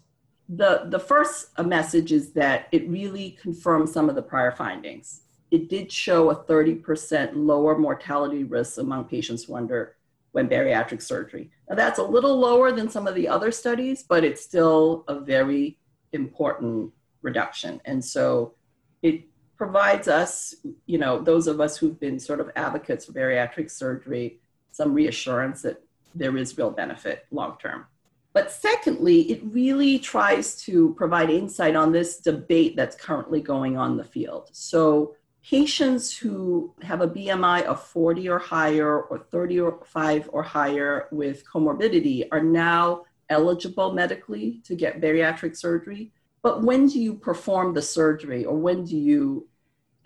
The 0.48 0.86
the 0.86 0.98
first 0.98 1.58
message 1.58 2.12
is 2.12 2.32
that 2.32 2.68
it 2.72 2.88
really 2.88 3.38
confirms 3.40 3.92
some 3.92 4.08
of 4.08 4.16
the 4.16 4.22
prior 4.22 4.52
findings. 4.52 5.22
It 5.50 5.68
did 5.68 5.90
show 5.90 6.30
a 6.30 6.36
30% 6.36 7.30
lower 7.34 7.78
mortality 7.78 8.44
risk 8.44 8.78
among 8.78 9.04
patients 9.04 9.44
who 9.44 9.56
under 9.56 9.96
when 10.32 10.48
bariatric 10.48 11.00
surgery. 11.00 11.50
Now, 11.68 11.76
that's 11.76 11.98
a 11.98 12.02
little 12.02 12.38
lower 12.38 12.70
than 12.70 12.90
some 12.90 13.06
of 13.06 13.14
the 13.14 13.26
other 13.28 13.50
studies, 13.50 14.02
but 14.02 14.24
it's 14.24 14.42
still 14.42 15.04
a 15.08 15.20
very 15.20 15.78
important 16.12 16.92
reduction. 17.22 17.80
And 17.84 18.04
so 18.04 18.54
it 19.02 19.24
provides 19.58 20.06
us, 20.08 20.54
you 20.86 20.96
know, 20.98 21.20
those 21.20 21.48
of 21.48 21.60
us 21.60 21.76
who've 21.76 21.98
been 21.98 22.18
sort 22.18 22.40
of 22.40 22.50
advocates 22.56 23.04
for 23.04 23.12
bariatric 23.12 23.70
surgery, 23.70 24.38
some 24.70 24.94
reassurance 24.94 25.62
that 25.62 25.82
there 26.14 26.36
is 26.36 26.56
real 26.56 26.70
benefit 26.70 27.26
long 27.32 27.58
term. 27.60 27.84
But 28.32 28.52
secondly, 28.52 29.22
it 29.32 29.40
really 29.42 29.98
tries 29.98 30.62
to 30.62 30.94
provide 30.94 31.28
insight 31.28 31.74
on 31.74 31.90
this 31.90 32.18
debate 32.18 32.76
that's 32.76 32.94
currently 32.94 33.40
going 33.40 33.76
on 33.76 33.92
in 33.92 33.96
the 33.96 34.04
field. 34.04 34.50
So 34.52 35.16
patients 35.42 36.16
who 36.16 36.72
have 36.82 37.00
a 37.00 37.08
BMI 37.08 37.64
of 37.64 37.82
40 37.82 38.28
or 38.28 38.38
higher 38.38 39.02
or 39.02 39.18
35 39.18 40.30
or 40.32 40.42
higher 40.44 41.08
with 41.10 41.44
comorbidity 41.44 42.28
are 42.30 42.42
now 42.42 43.06
eligible 43.28 43.92
medically 43.92 44.60
to 44.64 44.76
get 44.76 45.00
bariatric 45.00 45.56
surgery. 45.56 46.12
But 46.42 46.62
when 46.62 46.86
do 46.86 47.00
you 47.00 47.14
perform 47.14 47.74
the 47.74 47.82
surgery 47.82 48.44
or 48.44 48.56
when 48.56 48.84
do 48.84 48.96
you 48.96 49.47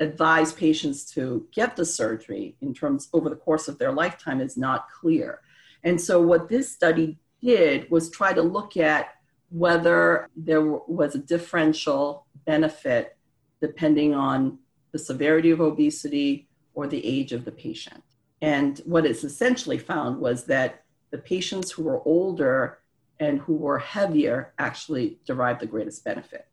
advise 0.02 0.52
patients 0.52 1.04
to 1.12 1.46
get 1.52 1.76
the 1.76 1.84
surgery 1.84 2.56
in 2.60 2.74
terms 2.74 3.08
over 3.12 3.28
the 3.30 3.36
course 3.36 3.68
of 3.68 3.78
their 3.78 3.92
lifetime 3.92 4.40
is 4.40 4.56
not 4.56 4.88
clear. 4.90 5.40
And 5.84 6.00
so 6.00 6.20
what 6.20 6.48
this 6.48 6.70
study 6.70 7.18
did 7.42 7.90
was 7.90 8.10
try 8.10 8.32
to 8.32 8.42
look 8.42 8.76
at 8.76 9.14
whether 9.50 10.28
there 10.36 10.62
was 10.62 11.14
a 11.14 11.18
differential 11.18 12.26
benefit 12.46 13.16
depending 13.60 14.14
on 14.14 14.58
the 14.92 14.98
severity 14.98 15.50
of 15.50 15.60
obesity, 15.60 16.48
or 16.74 16.86
the 16.86 17.04
age 17.04 17.32
of 17.32 17.44
the 17.44 17.52
patient. 17.52 18.02
And 18.40 18.78
what 18.84 19.06
it's 19.06 19.24
essentially 19.24 19.78
found 19.78 20.18
was 20.18 20.44
that 20.44 20.84
the 21.10 21.18
patients 21.18 21.70
who 21.70 21.82
were 21.84 22.02
older 22.04 22.78
and 23.20 23.38
who 23.40 23.54
were 23.54 23.78
heavier 23.78 24.52
actually 24.58 25.18
derived 25.24 25.60
the 25.60 25.66
greatest 25.66 26.04
benefit. 26.04 26.46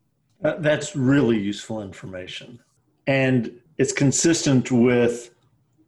Uh, 0.44 0.56
that's 0.60 0.96
really 0.96 1.38
useful 1.38 1.82
information. 1.82 2.60
And 3.10 3.60
it's 3.80 3.92
consistent 3.92 4.72
with 4.72 5.32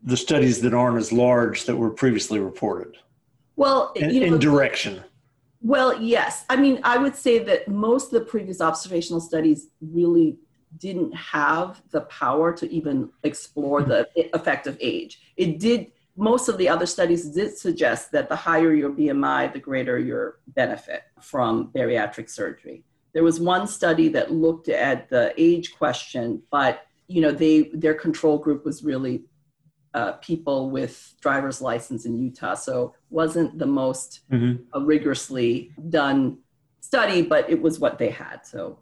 the 0.02 0.18
studies 0.18 0.60
that 0.62 0.74
aren't 0.74 0.98
as 0.98 1.14
large 1.14 1.66
that 1.66 1.76
were 1.76 1.92
previously 1.92 2.40
reported. 2.40 2.98
Well, 3.56 3.92
in, 3.96 4.10
you 4.10 4.22
know, 4.22 4.34
in 4.34 4.40
direction. 4.40 5.04
Well, 5.62 6.02
yes. 6.02 6.46
I 6.50 6.56
mean, 6.56 6.80
I 6.84 6.98
would 6.98 7.16
say 7.16 7.38
that 7.38 7.68
most 7.68 8.12
of 8.12 8.14
the 8.14 8.26
previous 8.26 8.60
observational 8.60 9.22
studies 9.22 9.68
really 9.82 10.40
didn't 10.80 11.14
have 11.14 11.84
the 11.92 12.02
power 12.02 12.54
to 12.54 12.72
even 12.72 13.12
explore 13.22 13.84
the 13.84 14.10
effect 14.34 14.66
of 14.66 14.76
age. 14.82 15.22
It 15.38 15.60
did, 15.60 15.92
most 16.18 16.50
of 16.50 16.58
the 16.58 16.70
other 16.70 16.88
studies 16.88 17.30
did 17.30 17.56
suggest 17.56 18.12
that 18.14 18.30
the 18.30 18.36
higher 18.36 18.74
your 18.74 18.90
BMI, 18.90 19.54
the 19.54 19.60
greater 19.60 20.00
your 20.00 20.40
benefit 20.48 21.04
from 21.22 21.70
bariatric 21.76 22.32
surgery. 22.32 22.84
There 23.14 23.24
was 23.24 23.40
one 23.40 23.68
study 23.68 24.08
that 24.10 24.32
looked 24.32 24.70
at 24.70 25.08
the 25.10 25.36
age 25.38 25.76
question, 25.78 26.42
but 26.50 26.88
you 27.12 27.22
know, 27.22 27.32
they 27.32 27.64
their 27.74 27.94
control 27.94 28.38
group 28.38 28.64
was 28.66 28.84
really 28.84 29.24
uh, 29.94 30.14
people 30.14 30.70
with 30.70 31.14
driver's 31.20 31.62
license 31.62 32.06
in 32.06 32.18
Utah, 32.18 32.56
so 32.56 32.94
wasn't 33.10 33.60
the 33.60 33.66
most 33.66 34.22
mm-hmm. 34.32 34.64
uh, 34.74 34.82
rigorously 34.82 35.72
done 35.90 36.38
study, 36.80 37.22
but 37.22 37.50
it 37.50 37.62
was 37.62 37.80
what 37.80 37.98
they 37.98 38.10
had. 38.10 38.46
So 38.46 38.80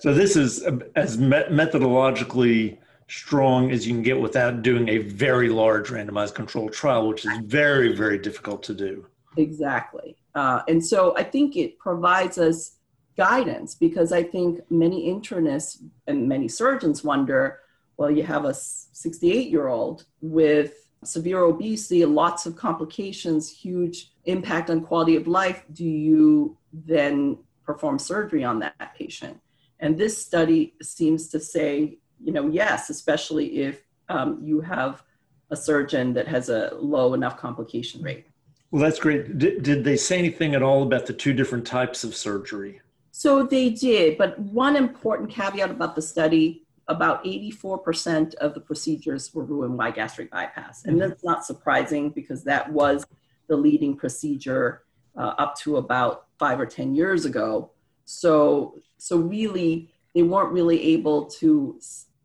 so 0.00 0.12
this 0.12 0.36
is 0.36 0.62
as 0.96 1.16
methodologically 1.18 2.78
strong 3.08 3.70
as 3.70 3.86
you 3.86 3.92
can 3.92 4.02
get 4.02 4.18
without 4.18 4.62
doing 4.62 4.88
a 4.88 4.98
very 4.98 5.48
large 5.48 5.88
randomized 5.88 6.34
controlled 6.34 6.72
trial, 6.72 7.08
which 7.08 7.26
is 7.26 7.32
very, 7.44 7.94
very 7.94 8.18
difficult 8.18 8.62
to 8.62 8.74
do. 8.74 9.06
Exactly. 9.36 10.16
Uh, 10.34 10.62
and 10.68 10.84
so 10.84 11.14
I 11.16 11.24
think 11.24 11.56
it 11.56 11.78
provides 11.78 12.38
us 12.38 12.76
guidance 13.16 13.74
because 13.74 14.12
I 14.12 14.22
think 14.22 14.60
many 14.70 15.12
internists 15.12 15.82
and 16.06 16.28
many 16.28 16.48
surgeons 16.48 17.04
wonder 17.04 17.60
well, 18.02 18.10
you 18.10 18.24
have 18.24 18.44
a 18.46 18.52
68 18.52 19.48
year 19.48 19.68
old 19.68 20.06
with 20.20 20.88
severe 21.04 21.44
obesity, 21.44 22.04
lots 22.04 22.46
of 22.46 22.56
complications, 22.56 23.48
huge 23.48 24.10
impact 24.24 24.70
on 24.70 24.80
quality 24.80 25.14
of 25.14 25.28
life. 25.28 25.62
Do 25.72 25.84
you 25.84 26.58
then 26.72 27.38
perform 27.64 28.00
surgery 28.00 28.42
on 28.42 28.58
that 28.58 28.96
patient? 28.98 29.40
And 29.78 29.96
this 29.96 30.20
study 30.20 30.74
seems 30.82 31.28
to 31.28 31.38
say, 31.38 31.98
you 32.20 32.32
know, 32.32 32.48
yes, 32.48 32.90
especially 32.90 33.60
if 33.60 33.84
um, 34.08 34.40
you 34.42 34.60
have 34.62 35.04
a 35.52 35.56
surgeon 35.56 36.12
that 36.14 36.26
has 36.26 36.48
a 36.48 36.72
low 36.74 37.14
enough 37.14 37.36
complication 37.36 38.02
rate. 38.02 38.26
Well, 38.72 38.82
that's 38.82 38.98
great. 38.98 39.38
Did, 39.38 39.62
did 39.62 39.84
they 39.84 39.96
say 39.96 40.18
anything 40.18 40.56
at 40.56 40.62
all 40.62 40.82
about 40.82 41.06
the 41.06 41.12
two 41.12 41.32
different 41.32 41.68
types 41.68 42.02
of 42.02 42.16
surgery? 42.16 42.80
So 43.12 43.44
they 43.44 43.70
did, 43.70 44.18
but 44.18 44.36
one 44.40 44.74
important 44.74 45.30
caveat 45.30 45.70
about 45.70 45.94
the 45.94 46.02
study 46.02 46.64
about 46.88 47.24
84% 47.24 48.34
of 48.34 48.54
the 48.54 48.60
procedures 48.60 49.32
were 49.34 49.44
Roux-en-Y 49.44 49.90
gastric 49.92 50.30
bypass. 50.30 50.84
And 50.84 51.00
that's 51.00 51.22
not 51.24 51.44
surprising 51.44 52.10
because 52.10 52.44
that 52.44 52.70
was 52.72 53.06
the 53.48 53.56
leading 53.56 53.96
procedure 53.96 54.82
uh, 55.16 55.34
up 55.38 55.56
to 55.58 55.76
about 55.76 56.26
five 56.38 56.58
or 56.58 56.66
10 56.66 56.94
years 56.94 57.24
ago. 57.24 57.70
So, 58.04 58.80
so 58.98 59.16
really, 59.18 59.90
they 60.14 60.22
weren't 60.22 60.52
really 60.52 60.82
able 60.94 61.26
to 61.26 61.78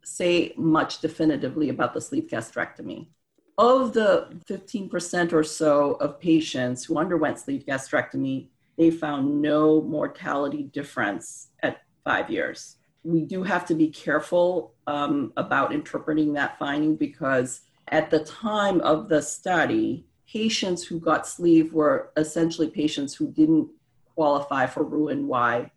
say 0.04 0.52
much 0.56 1.00
definitively 1.00 1.68
about 1.68 1.94
the 1.94 2.00
sleeve 2.00 2.28
gastrectomy. 2.30 3.08
Of 3.58 3.92
the 3.92 4.28
15% 4.48 5.32
or 5.32 5.42
so 5.42 5.92
of 5.94 6.20
patients 6.20 6.84
who 6.84 6.98
underwent 6.98 7.38
sleeve 7.38 7.64
gastrectomy, 7.66 8.48
they 8.76 8.90
found 8.90 9.42
no 9.42 9.82
mortality 9.82 10.62
difference 10.62 11.48
at 11.62 11.82
five 12.04 12.30
years. 12.30 12.77
We 13.04 13.22
do 13.22 13.42
have 13.42 13.66
to 13.66 13.74
be 13.74 13.88
careful 13.88 14.74
um, 14.86 15.32
about 15.36 15.72
interpreting 15.72 16.32
that 16.34 16.58
finding 16.58 16.96
because 16.96 17.62
at 17.88 18.10
the 18.10 18.20
time 18.20 18.80
of 18.80 19.08
the 19.08 19.22
study, 19.22 20.06
patients 20.30 20.84
who 20.84 21.00
got 21.00 21.26
sleeve 21.26 21.72
were 21.72 22.10
essentially 22.16 22.68
patients 22.68 23.14
who 23.14 23.30
didn't 23.30 23.68
qualify 24.14 24.66
for 24.66 24.84
Roux-en-Y 24.84 25.70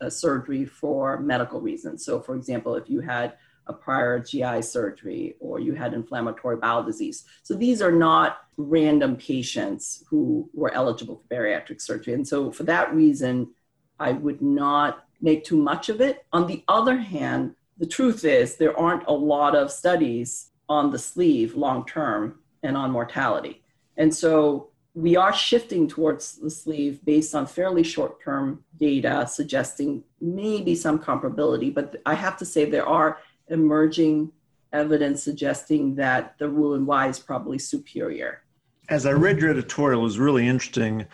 uh, 0.00 0.10
surgery 0.10 0.64
for 0.64 1.20
medical 1.20 1.60
reasons. 1.60 2.04
So, 2.04 2.20
for 2.20 2.34
example, 2.34 2.74
if 2.74 2.90
you 2.90 3.00
had 3.00 3.34
a 3.66 3.72
prior 3.72 4.18
GI 4.18 4.62
surgery 4.62 5.36
or 5.40 5.60
you 5.60 5.74
had 5.74 5.94
inflammatory 5.94 6.56
bowel 6.56 6.82
disease. 6.82 7.24
So 7.42 7.54
these 7.54 7.80
are 7.80 7.92
not 7.92 8.38
random 8.56 9.16
patients 9.16 10.04
who 10.08 10.50
were 10.52 10.72
eligible 10.74 11.16
for 11.16 11.34
bariatric 11.34 11.80
surgery. 11.80 12.14
And 12.14 12.26
so, 12.26 12.50
for 12.50 12.64
that 12.64 12.94
reason, 12.94 13.50
I 13.98 14.12
would 14.12 14.42
not 14.42 15.04
make 15.22 15.44
too 15.44 15.56
much 15.56 15.88
of 15.88 16.00
it. 16.00 16.26
On 16.32 16.46
the 16.46 16.62
other 16.68 16.96
hand, 16.96 17.54
the 17.78 17.86
truth 17.86 18.24
is 18.24 18.56
there 18.56 18.78
aren't 18.78 19.06
a 19.06 19.12
lot 19.12 19.56
of 19.56 19.70
studies 19.70 20.50
on 20.68 20.90
the 20.90 20.98
sleeve 20.98 21.54
long 21.54 21.86
term 21.86 22.40
and 22.62 22.76
on 22.76 22.90
mortality. 22.90 23.62
And 23.96 24.14
so 24.14 24.68
we 24.94 25.16
are 25.16 25.32
shifting 25.32 25.88
towards 25.88 26.36
the 26.36 26.50
sleeve 26.50 27.04
based 27.04 27.34
on 27.34 27.46
fairly 27.46 27.82
short 27.82 28.22
term 28.22 28.62
data 28.78 29.26
suggesting 29.26 30.04
maybe 30.20 30.74
some 30.74 30.98
comparability. 30.98 31.72
But 31.72 31.96
I 32.04 32.14
have 32.14 32.36
to 32.38 32.44
say, 32.44 32.64
there 32.64 32.86
are 32.86 33.18
emerging 33.48 34.32
evidence 34.72 35.22
suggesting 35.22 35.94
that 35.96 36.36
the 36.38 36.48
Roux-en-Y 36.48 37.08
is 37.08 37.18
probably 37.18 37.58
superior. 37.58 38.42
As 38.88 39.06
I 39.06 39.12
read 39.12 39.38
your 39.38 39.50
editorial, 39.50 40.00
it 40.00 40.04
was 40.04 40.18
really 40.18 40.46
interesting. 40.46 41.06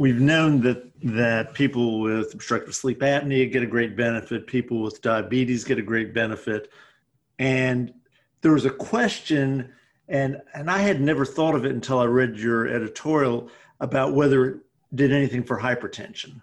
We've 0.00 0.18
known 0.18 0.62
that 0.62 0.90
that 1.02 1.52
people 1.52 2.00
with 2.00 2.32
obstructive 2.32 2.74
sleep 2.74 3.00
apnea 3.00 3.52
get 3.52 3.62
a 3.62 3.66
great 3.66 3.98
benefit, 3.98 4.46
people 4.46 4.80
with 4.80 5.02
diabetes 5.02 5.62
get 5.62 5.78
a 5.78 5.82
great 5.82 6.14
benefit, 6.14 6.70
and 7.38 7.92
there 8.40 8.52
was 8.52 8.64
a 8.64 8.70
question, 8.70 9.70
and 10.08 10.40
and 10.54 10.70
I 10.70 10.78
had 10.78 11.02
never 11.02 11.26
thought 11.26 11.54
of 11.54 11.66
it 11.66 11.72
until 11.72 11.98
I 11.98 12.06
read 12.06 12.38
your 12.38 12.66
editorial 12.66 13.50
about 13.80 14.14
whether 14.14 14.46
it 14.46 14.56
did 14.94 15.12
anything 15.12 15.44
for 15.44 15.60
hypertension. 15.60 16.40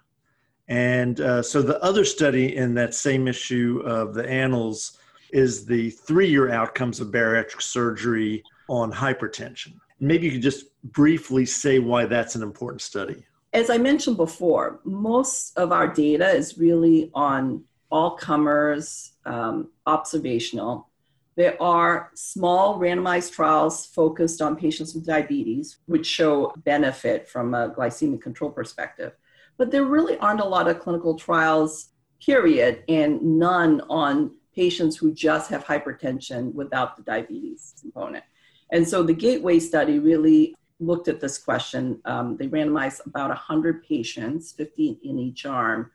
And 0.68 1.20
uh, 1.20 1.42
so 1.42 1.60
the 1.60 1.82
other 1.82 2.04
study 2.04 2.54
in 2.54 2.74
that 2.74 2.94
same 2.94 3.26
issue 3.26 3.82
of 3.84 4.14
the 4.14 4.24
Annals 4.28 4.98
is 5.32 5.66
the 5.66 5.90
three 5.90 6.28
year 6.30 6.48
outcomes 6.52 7.00
of 7.00 7.08
bariatric 7.08 7.60
surgery 7.62 8.44
on 8.68 8.92
hypertension. 8.92 9.80
Maybe 9.98 10.26
you 10.26 10.32
could 10.34 10.42
just 10.42 10.66
briefly 10.84 11.44
say 11.44 11.80
why 11.80 12.04
that's 12.04 12.36
an 12.36 12.44
important 12.44 12.82
study. 12.82 13.24
As 13.52 13.70
I 13.70 13.78
mentioned 13.78 14.16
before, 14.16 14.80
most 14.84 15.56
of 15.56 15.72
our 15.72 15.88
data 15.88 16.28
is 16.28 16.58
really 16.58 17.10
on 17.14 17.64
all 17.90 18.10
comers, 18.10 19.12
um, 19.24 19.68
observational. 19.86 20.88
There 21.36 21.60
are 21.62 22.10
small 22.14 22.78
randomized 22.78 23.32
trials 23.32 23.86
focused 23.86 24.42
on 24.42 24.56
patients 24.56 24.94
with 24.94 25.06
diabetes, 25.06 25.78
which 25.86 26.06
show 26.06 26.52
benefit 26.64 27.28
from 27.28 27.54
a 27.54 27.70
glycemic 27.70 28.20
control 28.20 28.50
perspective. 28.50 29.12
But 29.56 29.70
there 29.70 29.84
really 29.84 30.18
aren't 30.18 30.40
a 30.40 30.44
lot 30.44 30.68
of 30.68 30.80
clinical 30.80 31.16
trials, 31.16 31.90
period, 32.20 32.82
and 32.88 33.22
none 33.22 33.80
on 33.88 34.32
patients 34.54 34.96
who 34.96 35.14
just 35.14 35.48
have 35.50 35.64
hypertension 35.64 36.52
without 36.52 36.96
the 36.96 37.02
diabetes 37.02 37.74
component. 37.80 38.24
And 38.72 38.86
so 38.86 39.02
the 39.02 39.14
Gateway 39.14 39.60
study 39.60 39.98
really 40.00 40.54
looked 40.80 41.08
at 41.08 41.20
this 41.20 41.38
question. 41.38 42.00
Um, 42.04 42.36
they 42.36 42.48
randomized 42.48 43.04
about 43.06 43.28
100 43.30 43.82
patients, 43.82 44.52
50 44.52 45.00
in 45.02 45.18
each 45.18 45.46
arm. 45.46 45.90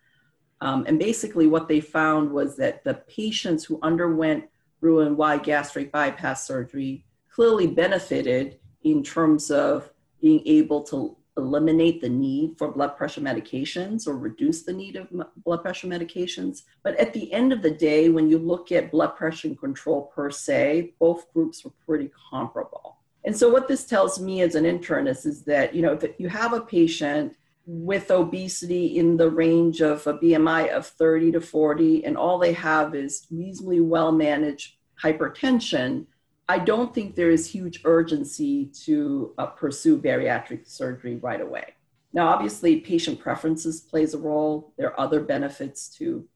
Um, 0.61 0.85
and 0.87 0.97
basically, 0.99 1.47
what 1.47 1.67
they 1.67 1.81
found 1.81 2.31
was 2.31 2.55
that 2.57 2.83
the 2.83 2.93
patients 2.93 3.63
who 3.65 3.79
underwent 3.81 4.45
Roux-en-Y 4.81 5.37
gastric 5.39 5.91
bypass 5.91 6.47
surgery 6.47 7.05
clearly 7.29 7.67
benefited 7.67 8.59
in 8.83 9.03
terms 9.03 9.49
of 9.49 9.89
being 10.21 10.41
able 10.45 10.83
to 10.83 11.17
eliminate 11.37 11.99
the 11.99 12.09
need 12.09 12.57
for 12.57 12.71
blood 12.71 12.95
pressure 12.95 13.21
medications 13.21 14.07
or 14.07 14.17
reduce 14.17 14.63
the 14.63 14.73
need 14.73 14.95
of 14.95 15.07
blood 15.43 15.61
pressure 15.63 15.87
medications. 15.87 16.63
But 16.83 16.95
at 16.97 17.13
the 17.13 17.31
end 17.33 17.51
of 17.51 17.61
the 17.61 17.71
day, 17.71 18.09
when 18.09 18.29
you 18.29 18.37
look 18.37 18.71
at 18.71 18.91
blood 18.91 19.15
pressure 19.15 19.53
control 19.55 20.11
per 20.15 20.29
se, 20.29 20.93
both 20.99 21.31
groups 21.33 21.63
were 21.65 21.71
pretty 21.85 22.11
comparable. 22.29 22.92
And 23.25 23.35
so 23.35 23.49
what 23.49 23.67
this 23.67 23.85
tells 23.85 24.19
me 24.19 24.41
as 24.41 24.55
an 24.55 24.65
internist 24.65 25.25
is 25.25 25.43
that, 25.43 25.73
you 25.73 25.81
know, 25.81 25.93
if 25.93 26.19
you 26.19 26.29
have 26.29 26.53
a 26.53 26.61
patient 26.61 27.35
with 27.65 28.11
obesity 28.11 28.97
in 28.97 29.15
the 29.15 29.29
range 29.29 29.81
of 29.81 30.05
a 30.05 30.15
BMI 30.15 30.69
of 30.69 30.85
30 30.85 31.31
to 31.33 31.41
40, 31.41 32.03
and 32.05 32.17
all 32.17 32.37
they 32.37 32.53
have 32.53 32.93
is 32.93 33.25
reasonably 33.31 33.79
well 33.79 34.11
managed 34.11 34.75
hypertension, 35.01 36.05
I 36.49 36.59
don't 36.59 36.93
think 36.93 37.15
there 37.15 37.31
is 37.31 37.49
huge 37.49 37.81
urgency 37.85 38.65
to 38.83 39.33
uh, 39.37 39.45
pursue 39.47 39.97
bariatric 39.97 40.67
surgery 40.67 41.15
right 41.15 41.39
away. 41.39 41.75
Now, 42.11 42.27
obviously, 42.27 42.81
patient 42.81 43.19
preferences 43.19 43.79
plays 43.79 44.13
a 44.13 44.19
role. 44.19 44.73
There 44.77 44.91
are 44.91 44.99
other 44.99 45.21
benefits 45.21 45.87
to 45.97 46.27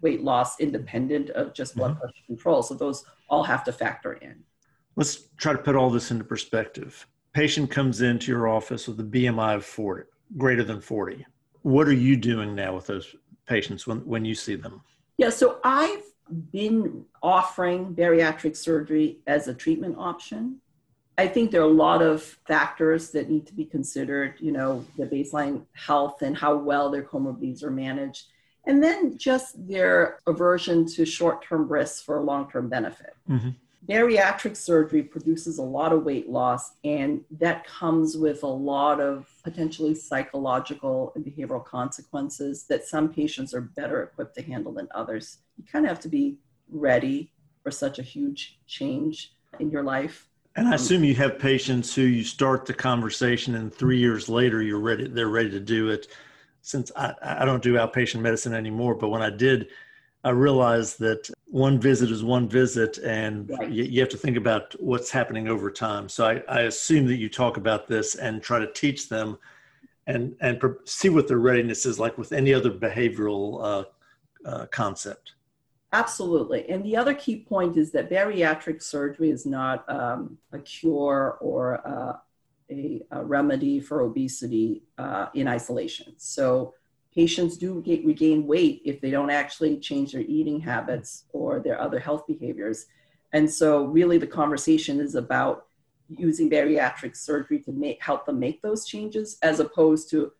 weight 0.00 0.22
loss 0.22 0.60
independent 0.60 1.30
of 1.30 1.54
just 1.54 1.76
blood 1.76 1.92
mm-hmm. 1.92 2.00
pressure 2.00 2.26
control. 2.26 2.62
So 2.62 2.74
those 2.74 3.04
all 3.28 3.44
have 3.44 3.64
to 3.64 3.72
factor 3.72 4.12
in. 4.14 4.42
Let's 4.96 5.28
try 5.36 5.52
to 5.52 5.58
put 5.58 5.76
all 5.76 5.90
this 5.90 6.10
into 6.10 6.24
perspective. 6.24 7.06
Patient 7.32 7.70
comes 7.70 8.00
into 8.00 8.30
your 8.30 8.48
office 8.48 8.86
with 8.86 9.00
a 9.00 9.04
BMI 9.04 9.56
of 9.56 9.64
40, 9.64 10.04
greater 10.38 10.62
than 10.62 10.80
40. 10.80 11.26
What 11.62 11.88
are 11.88 11.92
you 11.92 12.16
doing 12.16 12.54
now 12.54 12.76
with 12.76 12.86
those 12.86 13.16
patients 13.46 13.86
when, 13.86 13.98
when 14.06 14.24
you 14.24 14.34
see 14.34 14.54
them? 14.54 14.82
Yeah, 15.18 15.30
so 15.30 15.58
I've 15.64 16.02
been 16.52 17.04
offering 17.22 17.94
bariatric 17.94 18.56
surgery 18.56 19.18
as 19.26 19.48
a 19.48 19.54
treatment 19.54 19.96
option. 19.98 20.60
I 21.18 21.28
think 21.28 21.50
there 21.50 21.60
are 21.60 21.64
a 21.64 21.68
lot 21.68 22.02
of 22.02 22.22
factors 22.46 23.10
that 23.12 23.30
need 23.30 23.46
to 23.46 23.54
be 23.54 23.64
considered, 23.64 24.34
you 24.38 24.52
know, 24.52 24.84
the 24.96 25.06
baseline 25.06 25.64
health 25.74 26.22
and 26.22 26.36
how 26.36 26.56
well 26.56 26.90
their 26.90 27.04
comorbidities 27.04 27.62
are 27.62 27.70
managed, 27.70 28.26
and 28.66 28.82
then 28.82 29.16
just 29.16 29.66
their 29.68 30.18
aversion 30.26 30.86
to 30.86 31.04
short 31.04 31.44
term 31.44 31.68
risks 31.68 32.02
for 32.02 32.20
long 32.20 32.50
term 32.50 32.68
benefit. 32.68 33.14
Mm-hmm 33.28 33.50
bariatric 33.88 34.56
surgery 34.56 35.02
produces 35.02 35.58
a 35.58 35.62
lot 35.62 35.92
of 35.92 36.04
weight 36.04 36.28
loss, 36.28 36.72
and 36.84 37.22
that 37.38 37.66
comes 37.66 38.16
with 38.16 38.42
a 38.42 38.46
lot 38.46 39.00
of 39.00 39.28
potentially 39.42 39.94
psychological 39.94 41.12
and 41.14 41.24
behavioral 41.24 41.64
consequences 41.64 42.64
that 42.64 42.84
some 42.84 43.12
patients 43.12 43.52
are 43.54 43.60
better 43.60 44.02
equipped 44.02 44.34
to 44.36 44.42
handle 44.42 44.72
than 44.72 44.88
others. 44.94 45.38
You 45.56 45.64
kind 45.70 45.84
of 45.84 45.90
have 45.90 46.00
to 46.00 46.08
be 46.08 46.38
ready 46.70 47.30
for 47.62 47.70
such 47.70 47.98
a 47.98 48.02
huge 48.02 48.58
change 48.66 49.32
in 49.60 49.70
your 49.70 49.82
life. 49.82 50.28
And 50.56 50.68
I 50.68 50.74
assume 50.74 51.02
you 51.02 51.16
have 51.16 51.38
patients 51.38 51.94
who 51.94 52.02
you 52.02 52.22
start 52.22 52.64
the 52.64 52.74
conversation, 52.74 53.56
and 53.56 53.74
three 53.74 53.98
years 53.98 54.28
later, 54.28 54.62
you're 54.62 54.78
ready. 54.78 55.08
They're 55.08 55.28
ready 55.28 55.50
to 55.50 55.60
do 55.60 55.90
it. 55.90 56.06
Since 56.62 56.92
I, 56.96 57.12
I 57.20 57.44
don't 57.44 57.62
do 57.62 57.74
outpatient 57.74 58.20
medicine 58.20 58.54
anymore, 58.54 58.94
but 58.94 59.08
when 59.08 59.20
I 59.20 59.30
did, 59.30 59.68
I 60.24 60.30
realized 60.30 60.98
that 61.00 61.28
one 61.44 61.78
visit 61.78 62.10
is 62.10 62.24
one 62.24 62.48
visit, 62.48 62.96
and 62.98 63.50
right. 63.50 63.70
you, 63.70 63.84
you, 63.84 64.00
have 64.00 64.08
to 64.08 64.16
think 64.16 64.38
about 64.38 64.74
what's 64.80 65.10
happening 65.10 65.48
over 65.48 65.70
time. 65.70 66.08
So 66.08 66.26
I, 66.26 66.42
I, 66.48 66.60
assume 66.62 67.06
that 67.08 67.16
you 67.16 67.28
talk 67.28 67.58
about 67.58 67.86
this 67.86 68.14
and 68.14 68.42
try 68.42 68.58
to 68.58 68.72
teach 68.72 69.10
them, 69.10 69.38
and 70.06 70.34
and 70.40 70.60
see 70.84 71.10
what 71.10 71.28
their 71.28 71.38
readiness 71.38 71.84
is 71.84 71.98
like 72.00 72.16
with 72.16 72.32
any 72.32 72.54
other 72.54 72.70
behavioral 72.70 73.62
uh, 73.62 74.48
uh, 74.48 74.66
concept. 74.66 75.34
Absolutely, 75.92 76.68
and 76.70 76.82
the 76.82 76.96
other 76.96 77.12
key 77.12 77.40
point 77.40 77.76
is 77.76 77.92
that 77.92 78.10
bariatric 78.10 78.82
surgery 78.82 79.30
is 79.30 79.44
not 79.44 79.88
um, 79.90 80.38
a 80.52 80.58
cure 80.58 81.36
or 81.42 81.86
uh, 81.86 82.16
a, 82.70 83.02
a, 83.10 83.22
remedy 83.22 83.78
for 83.78 84.00
obesity 84.00 84.82
uh, 84.96 85.26
in 85.34 85.46
isolation. 85.46 86.14
So 86.16 86.72
patients 87.14 87.56
do 87.56 87.80
get, 87.82 88.04
regain 88.04 88.46
weight 88.46 88.82
if 88.84 89.00
they 89.00 89.10
don't 89.10 89.30
actually 89.30 89.78
change 89.78 90.12
their 90.12 90.22
eating 90.22 90.60
habits 90.60 91.24
or 91.32 91.60
their 91.60 91.80
other 91.80 91.98
health 91.98 92.26
behaviors. 92.26 92.86
And 93.32 93.50
so, 93.50 93.84
really, 93.84 94.18
the 94.18 94.26
conversation 94.26 95.00
is 95.00 95.14
about 95.14 95.66
using 96.08 96.50
bariatric 96.50 97.16
surgery 97.16 97.58
to 97.60 97.72
make, 97.72 98.02
help 98.02 98.26
them 98.26 98.38
make 98.38 98.62
those 98.62 98.84
changes, 98.84 99.38
as 99.42 99.60
opposed 99.60 100.10
to 100.10 100.32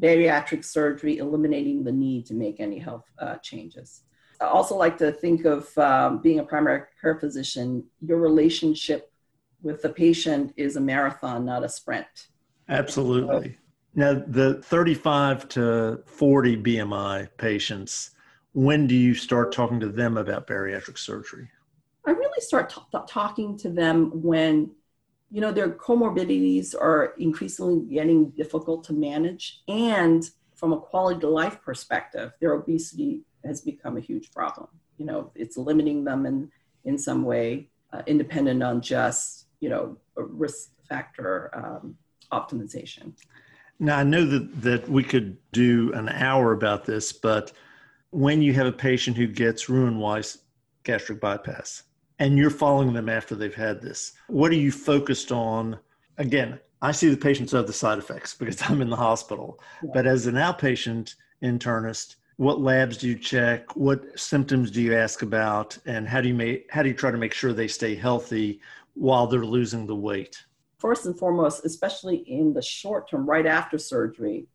bariatric 0.00 0.64
surgery 0.64 1.18
eliminating 1.18 1.84
the 1.84 1.92
need 1.92 2.26
to 2.26 2.34
make 2.34 2.60
any 2.60 2.78
health 2.78 3.04
uh, 3.18 3.36
changes. 3.36 4.02
I 4.40 4.46
also 4.46 4.76
like 4.76 4.98
to 4.98 5.12
think 5.12 5.44
of 5.44 5.76
um, 5.78 6.18
being 6.20 6.40
a 6.40 6.42
primary 6.42 6.82
care 7.00 7.18
physician, 7.18 7.84
your 8.00 8.18
relationship 8.18 9.12
with 9.62 9.82
the 9.82 9.90
patient 9.90 10.52
is 10.56 10.76
a 10.76 10.80
marathon, 10.80 11.44
not 11.44 11.62
a 11.62 11.68
sprint. 11.68 12.28
Absolutely. 12.68 13.56
Now, 13.94 14.22
the 14.26 14.62
35 14.62 15.48
to 15.50 16.02
40 16.06 16.56
BMI 16.62 17.28
patients, 17.36 18.12
when 18.52 18.86
do 18.86 18.94
you 18.94 19.14
start 19.14 19.52
talking 19.52 19.80
to 19.80 19.88
them 19.88 20.16
about 20.16 20.46
bariatric 20.46 20.98
surgery? 20.98 21.48
I 22.06 22.12
really 22.12 22.40
start 22.40 22.70
t- 22.70 22.98
talking 23.06 23.56
to 23.58 23.68
them 23.68 24.10
when, 24.22 24.70
you 25.30 25.40
know, 25.42 25.52
their 25.52 25.70
comorbidities 25.70 26.74
are 26.74 27.14
increasingly 27.18 27.94
getting 27.94 28.30
difficult 28.30 28.82
to 28.84 28.94
manage. 28.94 29.62
And 29.68 30.28
from 30.54 30.72
a 30.72 30.80
quality 30.80 31.26
of 31.26 31.32
life 31.32 31.60
perspective, 31.62 32.32
their 32.40 32.54
obesity 32.54 33.22
has 33.44 33.60
become 33.60 33.98
a 33.98 34.00
huge 34.00 34.32
problem. 34.32 34.68
You 34.96 35.04
know, 35.04 35.32
it's 35.34 35.58
limiting 35.58 36.04
them 36.04 36.24
in, 36.24 36.50
in 36.84 36.96
some 36.96 37.24
way, 37.24 37.68
uh, 37.92 38.02
independent 38.06 38.62
on 38.62 38.80
just, 38.80 39.46
you 39.60 39.68
know, 39.68 39.98
risk 40.16 40.70
factor 40.88 41.50
um, 41.54 41.96
optimization. 42.32 43.12
Now, 43.82 43.98
I 43.98 44.04
know 44.04 44.24
that, 44.24 44.62
that 44.62 44.88
we 44.88 45.02
could 45.02 45.36
do 45.50 45.92
an 45.94 46.08
hour 46.08 46.52
about 46.52 46.84
this, 46.84 47.12
but 47.12 47.50
when 48.10 48.40
you 48.40 48.52
have 48.52 48.68
a 48.68 48.72
patient 48.72 49.16
who 49.16 49.26
gets 49.26 49.68
Roux-en-Y 49.68 50.22
gastric 50.84 51.20
bypass 51.20 51.82
and 52.20 52.38
you're 52.38 52.48
following 52.48 52.92
them 52.92 53.08
after 53.08 53.34
they've 53.34 53.52
had 53.52 53.82
this, 53.82 54.12
what 54.28 54.52
are 54.52 54.56
you 54.56 54.70
focused 54.70 55.32
on? 55.32 55.80
Again, 56.18 56.60
I 56.80 56.92
see 56.92 57.08
the 57.08 57.16
patients 57.16 57.50
have 57.50 57.66
the 57.66 57.72
side 57.72 57.98
effects 57.98 58.34
because 58.34 58.62
I'm 58.70 58.82
in 58.82 58.88
the 58.88 58.94
hospital. 58.94 59.58
Yeah. 59.82 59.90
But 59.94 60.06
as 60.06 60.28
an 60.28 60.36
outpatient 60.36 61.16
internist, 61.42 62.14
what 62.36 62.60
labs 62.60 62.98
do 62.98 63.08
you 63.08 63.18
check? 63.18 63.74
What 63.74 64.16
symptoms 64.16 64.70
do 64.70 64.80
you 64.80 64.96
ask 64.96 65.22
about? 65.22 65.76
And 65.86 66.06
how 66.06 66.20
do 66.20 66.28
you 66.28 66.34
make, 66.34 66.70
how 66.70 66.84
do 66.84 66.88
you 66.88 66.94
try 66.94 67.10
to 67.10 67.18
make 67.18 67.34
sure 67.34 67.52
they 67.52 67.66
stay 67.66 67.96
healthy 67.96 68.60
while 68.94 69.26
they're 69.26 69.44
losing 69.44 69.88
the 69.88 69.96
weight? 69.96 70.40
First 70.82 71.06
and 71.06 71.16
foremost, 71.16 71.64
especially 71.64 72.16
in 72.16 72.52
the 72.52 72.60
short 72.60 73.08
term, 73.08 73.24
right 73.24 73.46
after 73.46 73.78
surgery, 73.78 74.48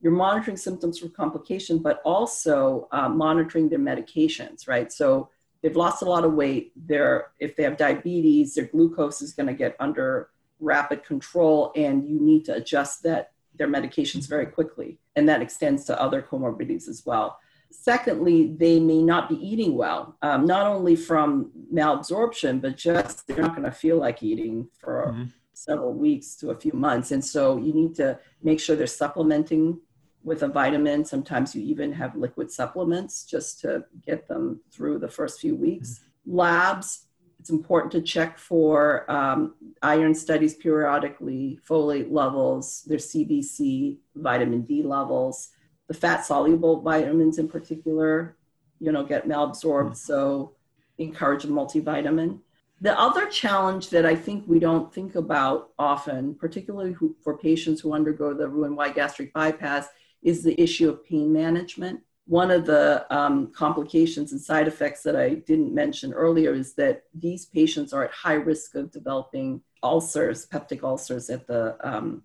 you're 0.00 0.10
monitoring 0.12 0.56
symptoms 0.56 0.98
for 0.98 1.08
complication, 1.08 1.78
but 1.78 2.00
also 2.04 2.88
uh, 2.92 3.08
monitoring 3.08 3.68
their 3.68 3.78
medications, 3.78 4.66
right? 4.66 4.90
So 4.90 5.28
they've 5.62 5.76
lost 5.76 6.02
a 6.02 6.06
lot 6.06 6.24
of 6.24 6.32
weight. 6.32 6.72
They're, 6.74 7.28
if 7.38 7.56
they 7.56 7.62
have 7.62 7.76
diabetes, 7.76 8.54
their 8.54 8.64
glucose 8.64 9.20
is 9.20 9.34
going 9.34 9.48
to 9.48 9.54
get 9.54 9.76
under 9.78 10.30
rapid 10.60 11.04
control, 11.04 11.72
and 11.76 12.08
you 12.08 12.18
need 12.20 12.46
to 12.46 12.54
adjust 12.54 13.02
that 13.02 13.32
their 13.58 13.68
medications 13.68 14.26
very 14.28 14.46
quickly, 14.46 14.98
and 15.14 15.28
that 15.28 15.42
extends 15.42 15.84
to 15.84 16.00
other 16.00 16.22
comorbidities 16.22 16.88
as 16.88 17.04
well. 17.04 17.38
Secondly, 17.70 18.54
they 18.56 18.80
may 18.80 19.02
not 19.02 19.28
be 19.28 19.36
eating 19.46 19.76
well, 19.76 20.16
um, 20.22 20.46
not 20.46 20.66
only 20.66 20.96
from 20.96 21.50
malabsorption, 21.72 22.62
but 22.62 22.76
just 22.76 23.26
they're 23.26 23.42
not 23.42 23.56
going 23.56 23.64
to 23.64 23.78
feel 23.84 23.98
like 23.98 24.22
eating 24.22 24.68
for 24.78 25.08
mm-hmm 25.12 25.24
several 25.56 25.94
weeks 25.94 26.36
to 26.36 26.50
a 26.50 26.54
few 26.54 26.72
months. 26.72 27.12
And 27.12 27.24
so 27.24 27.56
you 27.56 27.72
need 27.72 27.94
to 27.96 28.18
make 28.42 28.60
sure 28.60 28.76
they're 28.76 28.86
supplementing 28.86 29.80
with 30.22 30.42
a 30.42 30.48
vitamin. 30.48 31.04
Sometimes 31.04 31.54
you 31.54 31.62
even 31.62 31.92
have 31.92 32.14
liquid 32.14 32.50
supplements 32.50 33.24
just 33.24 33.60
to 33.60 33.84
get 34.04 34.28
them 34.28 34.60
through 34.70 34.98
the 34.98 35.08
first 35.08 35.40
few 35.40 35.56
weeks. 35.56 36.00
Labs, 36.26 37.06
it's 37.40 37.48
important 37.48 37.90
to 37.92 38.02
check 38.02 38.36
for 38.36 39.10
um, 39.10 39.54
iron 39.82 40.14
studies 40.14 40.54
periodically, 40.54 41.58
folate 41.66 42.10
levels, 42.10 42.82
their 42.86 42.98
CBC, 42.98 43.96
vitamin 44.14 44.60
D 44.60 44.82
levels, 44.82 45.50
the 45.88 45.94
fat 45.94 46.26
soluble 46.26 46.82
vitamins 46.82 47.38
in 47.38 47.48
particular, 47.48 48.36
you 48.78 48.92
know, 48.92 49.04
get 49.04 49.26
malabsorbed. 49.26 49.86
Mm-hmm. 49.86 49.94
So 49.94 50.54
encourage 50.98 51.44
a 51.44 51.48
multivitamin. 51.48 52.40
The 52.80 52.98
other 52.98 53.26
challenge 53.26 53.88
that 53.90 54.04
I 54.04 54.14
think 54.14 54.44
we 54.46 54.58
don't 54.58 54.92
think 54.92 55.14
about 55.14 55.70
often, 55.78 56.34
particularly 56.34 56.92
who, 56.92 57.16
for 57.22 57.38
patients 57.38 57.80
who 57.80 57.94
undergo 57.94 58.34
the 58.34 58.48
Roux-en-Y 58.48 58.90
gastric 58.90 59.32
bypass, 59.32 59.88
is 60.22 60.42
the 60.42 60.60
issue 60.60 60.88
of 60.90 61.04
pain 61.04 61.32
management. 61.32 62.00
One 62.26 62.50
of 62.50 62.66
the 62.66 63.06
um, 63.08 63.52
complications 63.52 64.32
and 64.32 64.40
side 64.40 64.68
effects 64.68 65.02
that 65.04 65.16
I 65.16 65.34
didn't 65.34 65.74
mention 65.74 66.12
earlier 66.12 66.52
is 66.52 66.74
that 66.74 67.04
these 67.14 67.46
patients 67.46 67.92
are 67.92 68.04
at 68.04 68.10
high 68.10 68.34
risk 68.34 68.74
of 68.74 68.90
developing 68.90 69.62
ulcers, 69.82 70.46
peptic 70.46 70.82
ulcers 70.82 71.30
at 71.30 71.46
the 71.46 71.76
um, 71.80 72.24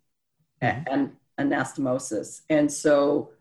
mm-hmm. 0.61 0.83
and 0.91 1.11
anastomosis. 1.39 2.41
And 2.49 2.69
so 2.71 3.31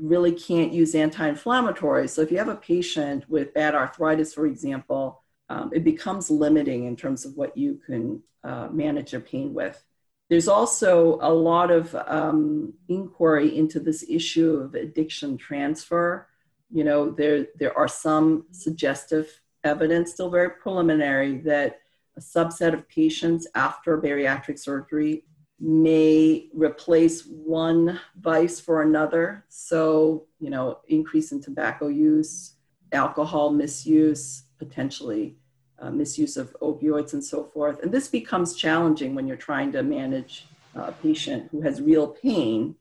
really 0.00 0.32
can't 0.32 0.72
use 0.72 0.94
anti-inflammatories. 0.94 2.10
So 2.10 2.22
if 2.22 2.30
you 2.30 2.38
have 2.38 2.48
a 2.48 2.56
patient 2.56 3.28
with 3.28 3.54
bad 3.54 3.74
arthritis, 3.74 4.34
for 4.34 4.46
example, 4.46 5.23
um, 5.48 5.70
it 5.74 5.84
becomes 5.84 6.30
limiting 6.30 6.84
in 6.84 6.96
terms 6.96 7.24
of 7.24 7.36
what 7.36 7.56
you 7.56 7.80
can 7.86 8.22
uh, 8.42 8.68
manage 8.70 9.12
your 9.12 9.20
pain 9.20 9.52
with. 9.54 9.82
There's 10.30 10.48
also 10.48 11.18
a 11.20 11.32
lot 11.32 11.70
of 11.70 11.94
um, 12.06 12.72
inquiry 12.88 13.56
into 13.56 13.78
this 13.78 14.04
issue 14.08 14.56
of 14.56 14.74
addiction 14.74 15.36
transfer. 15.36 16.28
You 16.72 16.84
know, 16.84 17.10
there, 17.10 17.46
there 17.58 17.76
are 17.76 17.88
some 17.88 18.46
suggestive 18.50 19.40
evidence, 19.64 20.12
still 20.12 20.30
very 20.30 20.50
preliminary, 20.50 21.38
that 21.38 21.80
a 22.16 22.20
subset 22.20 22.72
of 22.72 22.88
patients 22.88 23.46
after 23.54 24.00
bariatric 24.00 24.58
surgery 24.58 25.24
may 25.60 26.48
replace 26.54 27.26
one 27.26 28.00
vice 28.20 28.60
for 28.60 28.82
another. 28.82 29.44
So, 29.48 30.26
you 30.40 30.50
know, 30.50 30.78
increase 30.88 31.32
in 31.32 31.40
tobacco 31.40 31.88
use, 31.88 32.54
alcohol 32.92 33.50
misuse, 33.50 34.44
potentially 34.58 35.36
uh, 35.78 35.90
misuse 35.90 36.36
of 36.36 36.56
opioids 36.60 37.12
and 37.12 37.24
so 37.24 37.44
forth. 37.44 37.82
And 37.82 37.92
this 37.92 38.08
becomes 38.08 38.54
challenging 38.54 39.14
when 39.14 39.26
you're 39.26 39.36
trying 39.36 39.72
to 39.72 39.82
manage 39.82 40.46
a 40.74 40.92
patient 40.92 41.48
who 41.50 41.60
has 41.62 41.80
real 41.80 42.08
pain, 42.08 42.74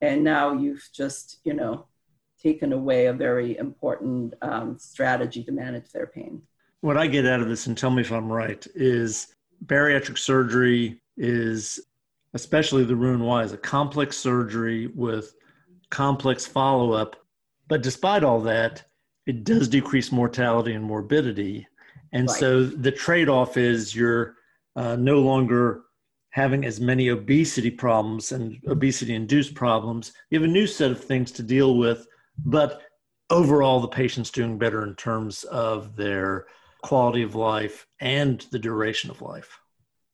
and 0.00 0.22
now 0.22 0.52
you've 0.52 0.88
just, 0.92 1.38
you 1.44 1.54
know, 1.54 1.86
taken 2.40 2.72
away 2.72 3.06
a 3.06 3.12
very 3.12 3.56
important 3.56 4.34
um, 4.42 4.78
strategy 4.78 5.44
to 5.44 5.52
manage 5.52 5.90
their 5.92 6.06
pain. 6.06 6.42
What 6.80 6.96
I 6.96 7.06
get 7.06 7.26
out 7.26 7.40
of 7.40 7.48
this, 7.48 7.66
and 7.66 7.78
tell 7.78 7.90
me 7.90 8.02
if 8.02 8.10
I'm 8.10 8.30
right, 8.30 8.66
is 8.74 9.34
bariatric 9.66 10.18
surgery 10.18 11.00
is, 11.16 11.80
especially 12.34 12.84
the 12.84 12.96
Roux-en-Y, 12.96 13.44
is 13.44 13.52
a 13.52 13.58
complex 13.58 14.16
surgery 14.16 14.88
with 14.88 15.34
complex 15.90 16.44
follow 16.46 16.92
up. 16.92 17.16
But 17.68 17.82
despite 17.82 18.24
all 18.24 18.40
that, 18.40 18.84
it 19.26 19.44
does 19.44 19.68
decrease 19.68 20.12
mortality 20.12 20.72
and 20.72 20.84
morbidity. 20.84 21.66
And 22.12 22.28
right. 22.28 22.38
so 22.38 22.64
the 22.64 22.92
trade 22.92 23.28
off 23.28 23.56
is 23.56 23.94
you're 23.94 24.36
uh, 24.76 24.96
no 24.96 25.20
longer 25.20 25.82
having 26.30 26.64
as 26.64 26.80
many 26.80 27.08
obesity 27.08 27.70
problems 27.70 28.32
and 28.32 28.58
obesity 28.66 29.14
induced 29.14 29.54
problems. 29.54 30.12
You 30.30 30.40
have 30.40 30.48
a 30.48 30.52
new 30.52 30.66
set 30.66 30.90
of 30.90 31.02
things 31.02 31.30
to 31.32 31.42
deal 31.42 31.76
with, 31.76 32.06
but 32.44 32.82
overall, 33.30 33.80
the 33.80 33.88
patient's 33.88 34.30
doing 34.30 34.58
better 34.58 34.82
in 34.86 34.94
terms 34.94 35.44
of 35.44 35.94
their 35.96 36.46
quality 36.82 37.22
of 37.22 37.34
life 37.34 37.86
and 38.00 38.40
the 38.50 38.58
duration 38.58 39.10
of 39.10 39.22
life. 39.22 39.58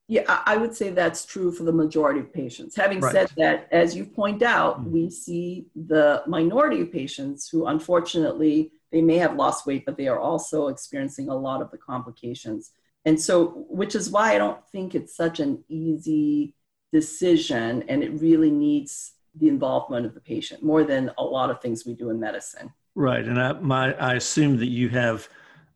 Yeah, 0.09 0.23
I 0.47 0.57
would 0.57 0.75
say 0.75 0.91
that's 0.91 1.27
true 1.27 1.53
for 1.53 1.65
the 1.65 1.73
majority 1.73 2.21
of 2.21 2.33
patients. 2.33 2.75
Having 2.75 3.01
right. 3.01 3.13
said 3.13 3.31
that, 3.37 3.69
as 3.71 3.95
you 3.95 4.07
point 4.07 4.43
out, 4.43 4.81
mm-hmm. 4.81 4.91
we 4.91 5.11
see 5.11 5.67
the 5.77 6.23
minority 6.27 6.81
of 6.81 6.91
patients 6.91 7.49
who 7.49 7.67
unfortunately 7.67 8.73
they 8.91 9.03
may 9.03 9.19
have 9.19 9.37
lost 9.37 9.67
weight, 9.67 9.85
but 9.85 9.97
they 9.97 10.09
are 10.09 10.19
also 10.19 10.69
experiencing 10.69 11.29
a 11.29 11.37
lot 11.37 11.63
of 11.63 11.71
the 11.71 11.79
complications. 11.79 12.71
And 13.05 13.21
so, 13.21 13.67
which 13.69 13.95
is 13.95 14.11
why 14.11 14.35
I 14.35 14.39
don't 14.39 14.67
think 14.71 14.95
it's 14.95 15.17
such 15.17 15.41
an 15.41 15.65
easy 15.69 16.55
decision, 16.93 17.85
and 17.89 18.03
it 18.03 18.21
really 18.21 18.51
needs 18.51 19.13
the 19.35 19.49
involvement 19.49 20.07
of 20.07 20.15
the 20.15 20.21
patient 20.21 20.63
more 20.63 20.85
than 20.85 21.11
a 21.19 21.23
lot 21.23 21.51
of 21.51 21.61
things 21.61 21.87
we 21.87 21.95
do 21.95 22.11
in 22.11 22.19
medicine. 22.19 22.73
Right, 22.95 23.25
and 23.25 23.41
I, 23.41 23.53
my, 23.53 23.95
I 23.95 24.15
assume 24.15 24.57
that 24.59 24.67
you 24.67 24.89
have 24.89 25.29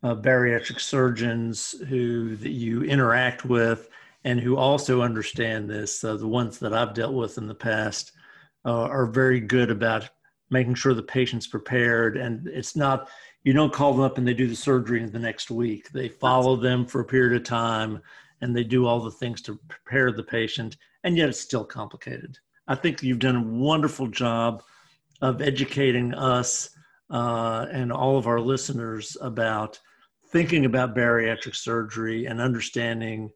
uh, 0.02 0.14
bariatric 0.14 0.80
surgeons 0.80 1.74
who 1.88 2.34
that 2.36 2.50
you 2.50 2.82
interact 2.82 3.44
with 3.44 3.88
and 4.24 4.40
who 4.40 4.56
also 4.56 5.02
understand 5.02 5.68
this. 5.68 6.02
Uh, 6.02 6.16
the 6.16 6.26
ones 6.26 6.58
that 6.58 6.72
I've 6.72 6.94
dealt 6.94 7.14
with 7.14 7.38
in 7.38 7.46
the 7.46 7.54
past 7.54 8.12
uh, 8.64 8.82
are 8.84 9.06
very 9.06 9.40
good 9.40 9.70
about 9.70 10.08
making 10.52 10.74
sure 10.74 10.94
the 10.94 11.02
patient's 11.02 11.46
prepared 11.46 12.16
and 12.16 12.46
it's 12.46 12.76
not 12.76 13.08
you 13.44 13.52
don't 13.52 13.72
call 13.72 13.92
them 13.92 14.02
up 14.02 14.18
and 14.18 14.28
they 14.28 14.34
do 14.34 14.46
the 14.46 14.54
surgery 14.54 15.02
in 15.02 15.10
the 15.10 15.18
next 15.18 15.50
week. 15.50 15.90
They 15.90 16.08
follow 16.08 16.54
them 16.54 16.86
for 16.86 17.00
a 17.00 17.04
period 17.04 17.40
of 17.40 17.44
time 17.44 18.00
and 18.40 18.54
they 18.54 18.62
do 18.62 18.86
all 18.86 19.00
the 19.00 19.10
things 19.10 19.42
to 19.42 19.58
prepare 19.68 20.12
the 20.12 20.22
patient 20.22 20.76
and 21.02 21.16
yet 21.16 21.28
it's 21.28 21.40
still 21.40 21.64
complicated. 21.64 22.38
I 22.68 22.76
think 22.76 23.02
you've 23.02 23.18
done 23.18 23.36
a 23.36 23.42
wonderful 23.42 24.06
job 24.06 24.62
of 25.20 25.42
educating 25.42 26.14
us 26.14 26.70
uh, 27.10 27.66
and 27.72 27.92
all 27.92 28.16
of 28.16 28.26
our 28.26 28.40
listeners 28.40 29.16
about 29.20 29.80
thinking 30.28 30.64
about 30.64 30.94
bariatric 30.94 31.56
surgery 31.56 32.26
and 32.26 32.40
understanding 32.40 33.30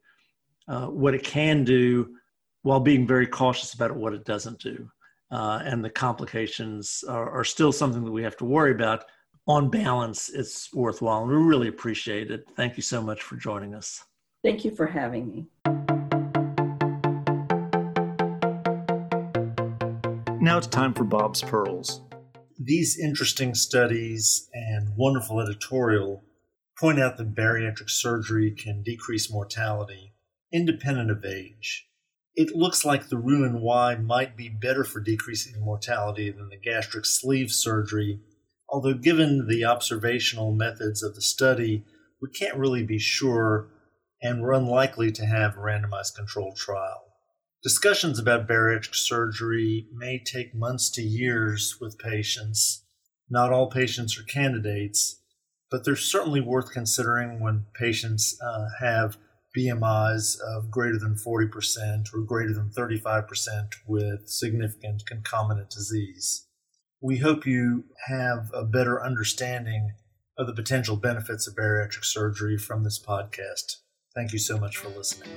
uh, 0.67 0.87
what 0.87 1.13
it 1.13 1.23
can 1.23 1.63
do 1.63 2.15
while 2.61 2.79
being 2.79 3.05
very 3.05 3.27
cautious 3.27 3.73
about 3.73 3.95
what 3.95 4.13
it 4.13 4.25
doesn't 4.25 4.59
do 4.59 4.89
uh, 5.31 5.61
and 5.63 5.83
the 5.83 5.89
complications 5.89 7.03
are, 7.07 7.29
are, 7.29 7.43
still 7.43 7.71
something 7.71 8.03
that 8.03 8.11
we 8.11 8.23
have 8.23 8.37
to 8.37 8.45
worry 8.45 8.71
about. 8.71 9.05
on 9.47 9.69
balance, 9.69 10.29
it's 10.29 10.73
worthwhile. 10.73 11.21
And 11.21 11.31
we 11.31 11.37
really 11.37 11.67
appreciate 11.67 12.31
it. 12.31 12.45
Thank 12.55 12.77
you 12.77 12.83
so 12.83 13.01
much 13.01 13.23
for 13.23 13.35
joining 13.35 13.73
us. 13.73 14.03
Thank 14.43 14.63
you 14.65 14.71
for 14.71 14.85
having 14.87 15.27
me. 15.29 15.47
Now 20.39 20.57
it's 20.57 20.67
time 20.67 20.93
for 20.93 21.03
Bob's 21.03 21.41
Pearls. 21.41 22.01
These 22.59 22.97
interesting 22.97 23.53
studies 23.53 24.49
and 24.53 24.95
wonderful 24.95 25.41
editorial 25.41 26.23
point 26.79 26.99
out 26.99 27.17
that 27.17 27.35
bariatric 27.35 27.89
surgery 27.89 28.51
can 28.51 28.81
decrease 28.83 29.31
mortality 29.31 30.13
independent 30.51 31.11
of 31.11 31.25
age. 31.25 31.87
It 32.37 32.55
looks 32.55 32.85
like 32.85 33.09
the 33.09 33.17
Roux-en-Y 33.17 33.95
might 33.95 34.37
be 34.37 34.47
better 34.47 34.83
for 34.83 34.99
decreasing 34.99 35.59
mortality 35.59 36.29
than 36.29 36.49
the 36.49 36.57
gastric 36.57 37.07
sleeve 37.07 37.51
surgery, 37.51 38.19
although 38.69 38.93
given 38.93 39.47
the 39.47 39.65
observational 39.65 40.53
methods 40.53 41.01
of 41.01 41.15
the 41.15 41.21
study, 41.21 41.83
we 42.21 42.29
can't 42.29 42.55
really 42.55 42.83
be 42.83 42.99
sure 42.99 43.69
and 44.21 44.39
we're 44.39 44.53
unlikely 44.53 45.11
to 45.13 45.25
have 45.25 45.55
a 45.55 45.59
randomized 45.59 46.15
controlled 46.15 46.55
trial. 46.55 47.05
Discussions 47.63 48.19
about 48.19 48.47
bariatric 48.47 48.93
surgery 48.93 49.87
may 49.91 50.19
take 50.19 50.53
months 50.53 50.91
to 50.91 51.01
years 51.01 51.77
with 51.81 51.97
patients. 51.97 52.83
Not 53.31 53.51
all 53.51 53.67
patients 53.67 54.15
are 54.19 54.23
candidates, 54.23 55.21
but 55.71 55.83
they're 55.83 55.95
certainly 55.95 56.41
worth 56.41 56.71
considering 56.71 57.39
when 57.39 57.65
patients 57.73 58.39
uh, 58.39 58.67
have 58.79 59.17
BMIs 59.57 60.37
of 60.39 60.69
greater 60.69 60.99
than 60.99 61.15
40% 61.15 62.13
or 62.13 62.21
greater 62.21 62.53
than 62.53 62.69
35% 62.69 63.73
with 63.87 64.27
significant 64.27 65.05
concomitant 65.07 65.71
disease. 65.71 66.47
We 67.01 67.17
hope 67.17 67.45
you 67.45 67.85
have 68.07 68.51
a 68.53 68.63
better 68.63 69.03
understanding 69.03 69.93
of 70.37 70.47
the 70.47 70.53
potential 70.53 70.95
benefits 70.95 71.47
of 71.47 71.55
bariatric 71.55 72.05
surgery 72.05 72.57
from 72.57 72.83
this 72.83 73.03
podcast. 73.03 73.77
Thank 74.15 74.33
you 74.33 74.39
so 74.39 74.57
much 74.57 74.77
for 74.77 74.89
listening. 74.89 75.29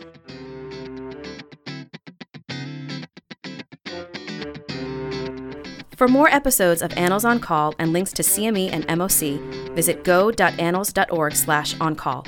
For 5.97 6.09
more 6.09 6.29
episodes 6.31 6.81
of 6.81 6.95
Annals 6.95 7.27
on 7.27 7.41
Call 7.41 7.75
and 7.79 7.93
links 7.93 8.13
to 8.15 8.23
CME 8.23 8.73
and 8.73 8.87
MOC, 8.89 9.75
visit 9.75 10.03
go.annals.org 10.03 11.35
slash 11.35 11.79
on 11.79 11.95
call. 11.95 12.27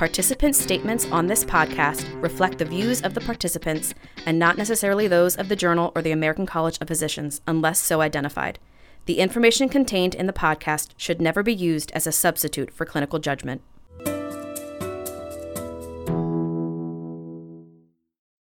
Participant 0.00 0.56
statements 0.56 1.04
on 1.12 1.26
this 1.26 1.44
podcast 1.44 2.06
reflect 2.22 2.56
the 2.56 2.64
views 2.64 3.02
of 3.02 3.12
the 3.12 3.20
participants 3.20 3.92
and 4.24 4.38
not 4.38 4.56
necessarily 4.56 5.06
those 5.06 5.36
of 5.36 5.50
the 5.50 5.56
journal 5.56 5.92
or 5.94 6.00
the 6.00 6.10
American 6.10 6.46
College 6.46 6.78
of 6.80 6.88
Physicians, 6.88 7.42
unless 7.46 7.78
so 7.82 8.00
identified. 8.00 8.58
The 9.04 9.18
information 9.18 9.68
contained 9.68 10.14
in 10.14 10.26
the 10.26 10.32
podcast 10.32 10.92
should 10.96 11.20
never 11.20 11.42
be 11.42 11.52
used 11.52 11.92
as 11.92 12.06
a 12.06 12.12
substitute 12.12 12.72
for 12.72 12.86
clinical 12.86 13.18
judgment. 13.18 13.60